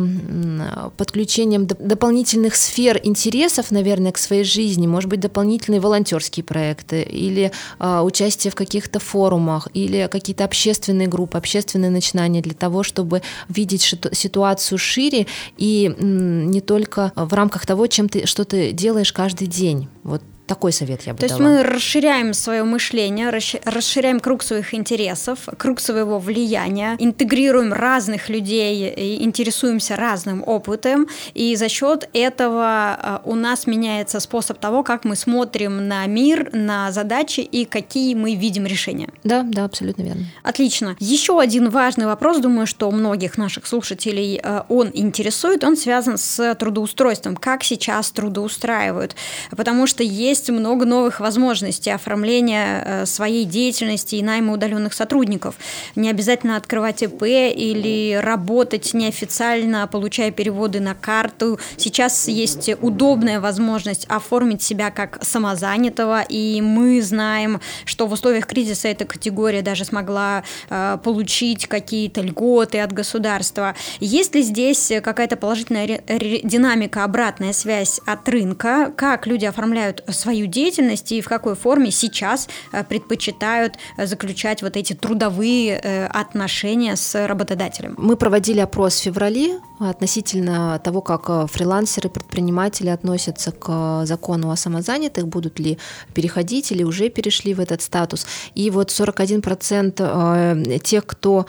[0.98, 8.04] подключением дополнительных сфер интересов, наверное, к своей жизни, может быть, дополнительные волонтерские проекты или а,
[8.04, 13.82] участие в каких-то форумах или какие-то общественные группы, общественные начинания для того, чтобы видеть
[14.14, 19.90] ситуацию шире и не только в рамках того, чем ты, что ты делаешь каждый день.
[20.04, 21.40] Вот такой совет я бы То дала.
[21.40, 29.24] есть мы расширяем свое мышление, расширяем круг своих интересов, круг своего влияния, интегрируем разных людей,
[29.24, 35.16] интересуемся разным опытом, и за счет этого а, у нас меняется способ того, как мы
[35.16, 39.10] смотрим на мир, на задачи и какие мы видим решения.
[39.24, 40.26] Да, да, абсолютно верно.
[40.44, 40.96] Отлично.
[41.00, 46.56] Еще один важный вопрос, думаю, что многих наших слушателей а, он интересует, он связан с
[46.56, 47.38] трудоустройством.
[47.38, 49.16] Как сейчас трудоустраивают?
[49.52, 55.56] Потому что есть есть много новых возможностей оформления э, своей деятельности и найма удаленных сотрудников.
[55.96, 61.60] Не обязательно открывать ИП или работать неофициально, получая переводы на карту.
[61.78, 68.88] Сейчас есть удобная возможность оформить себя как самозанятого, и мы знаем, что в условиях кризиса
[68.88, 73.76] эта категория даже смогла э, получить какие-то льготы от государства.
[74.00, 76.02] Есть ли здесь какая-то положительная
[76.44, 78.92] динамика, обратная связь от рынка?
[78.98, 84.78] Как люди оформляют свою деятельность и в какой форме сейчас э, предпочитают э, заключать вот
[84.78, 87.96] эти трудовые э, отношения с работодателем?
[87.98, 95.28] Мы проводили опрос в феврале относительно того, как фрилансеры, предприниматели относятся к закону о самозанятых,
[95.28, 95.78] будут ли
[96.14, 98.26] переходить или уже перешли в этот статус.
[98.56, 101.46] И вот 41% тех, кто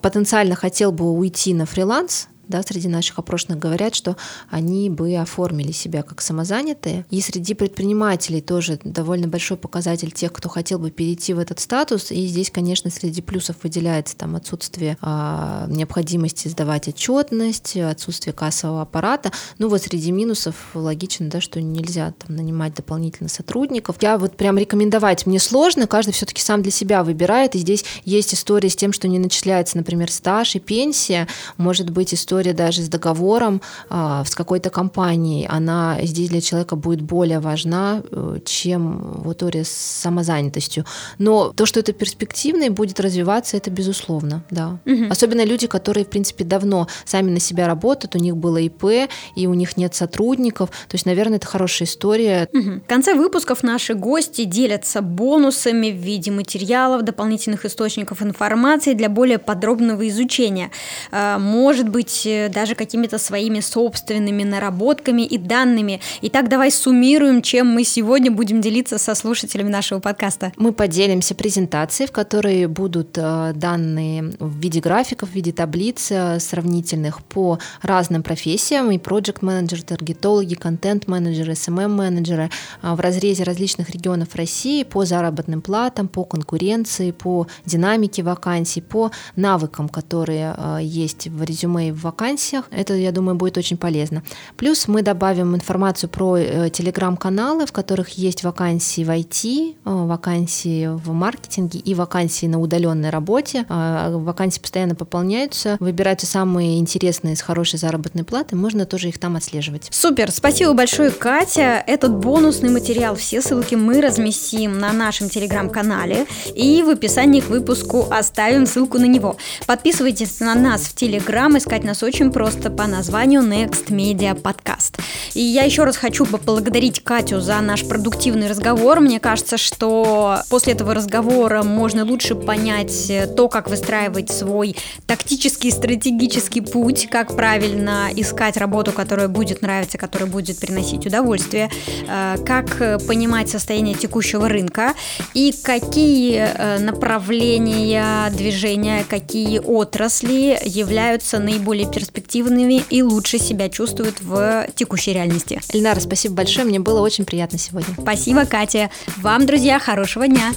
[0.00, 4.16] потенциально хотел бы уйти на фриланс, да, среди наших опрошенных говорят, что
[4.50, 7.04] они бы оформили себя как самозанятые.
[7.10, 12.10] И среди предпринимателей тоже довольно большой показатель тех, кто хотел бы перейти в этот статус.
[12.10, 19.32] И здесь, конечно, среди плюсов выделяется там отсутствие а, необходимости сдавать отчетность, отсутствие кассового аппарата.
[19.58, 23.96] Ну вот среди минусов логично, да, что нельзя там нанимать дополнительно сотрудников.
[24.00, 27.54] Я вот прям рекомендовать мне сложно, каждый все-таки сам для себя выбирает.
[27.54, 31.26] И здесь есть история с тем, что не начисляется, например, стаж и пенсия.
[31.56, 36.76] Может быть история история даже с договором а, с какой-то компанией, она здесь для человека
[36.76, 40.84] будет более важна, э, чем в история с самозанятостью.
[41.18, 44.78] Но то, что это перспективно и будет развиваться, это безусловно, да.
[44.84, 45.06] Угу.
[45.10, 49.46] Особенно люди, которые, в принципе, давно сами на себя работают, у них было ИП, и
[49.46, 50.68] у них нет сотрудников.
[50.88, 52.48] То есть, наверное, это хорошая история.
[52.52, 52.80] Угу.
[52.84, 59.38] В конце выпусков наши гости делятся бонусами в виде материалов, дополнительных источников информации для более
[59.38, 60.70] подробного изучения.
[61.10, 66.00] А, может быть, даже какими-то своими собственными наработками и данными.
[66.22, 70.52] Итак, давай суммируем, чем мы сегодня будем делиться со слушателями нашего подкаста.
[70.56, 76.38] Мы поделимся презентацией, в которой будут э, данные в виде графиков, в виде таблиц э,
[76.40, 82.50] сравнительных по разным профессиям, и проект менеджеры таргетологи, контент-менеджеры, SMM-менеджеры
[82.82, 89.10] э, в разрезе различных регионов России по заработным платам, по конкуренции, по динамике вакансий, по
[89.36, 92.64] навыкам, которые есть в резюме и в вакансиях.
[92.70, 94.22] Это, я думаю, будет очень полезно.
[94.56, 100.86] Плюс мы добавим информацию про э, телеграм-каналы, в которых есть вакансии в IT, э, вакансии
[100.86, 103.66] в маркетинге и вакансии на удаленной работе.
[103.68, 109.36] А, вакансии постоянно пополняются, выбираются самые интересные с хорошей заработной платой, можно тоже их там
[109.36, 109.88] отслеживать.
[109.90, 111.82] Супер, спасибо большое, Катя.
[111.86, 118.06] Этот бонусный материал, все ссылки мы разместим на нашем телеграм-канале и в описании к выпуску
[118.10, 119.36] оставим ссылку на него.
[119.66, 125.00] Подписывайтесь на нас в телеграм, искать нас очень просто по названию Next Media Podcast.
[125.34, 129.00] И я еще раз хочу поблагодарить Катю за наш продуктивный разговор.
[129.00, 134.76] Мне кажется, что после этого разговора можно лучше понять то, как выстраивать свой
[135.06, 141.70] тактический, стратегический путь, как правильно искать работу, которая будет нравиться, которая будет приносить удовольствие,
[142.08, 144.94] э, как понимать состояние текущего рынка
[145.34, 154.68] и какие э, направления движения, какие отрасли являются наиболее перспективными и лучше себя чувствуют в
[154.74, 155.62] текущей реальности.
[155.72, 157.94] Эльнара, спасибо большое, мне было очень приятно сегодня.
[157.98, 158.90] Спасибо, Катя.
[159.16, 160.52] Вам, друзья, хорошего дня.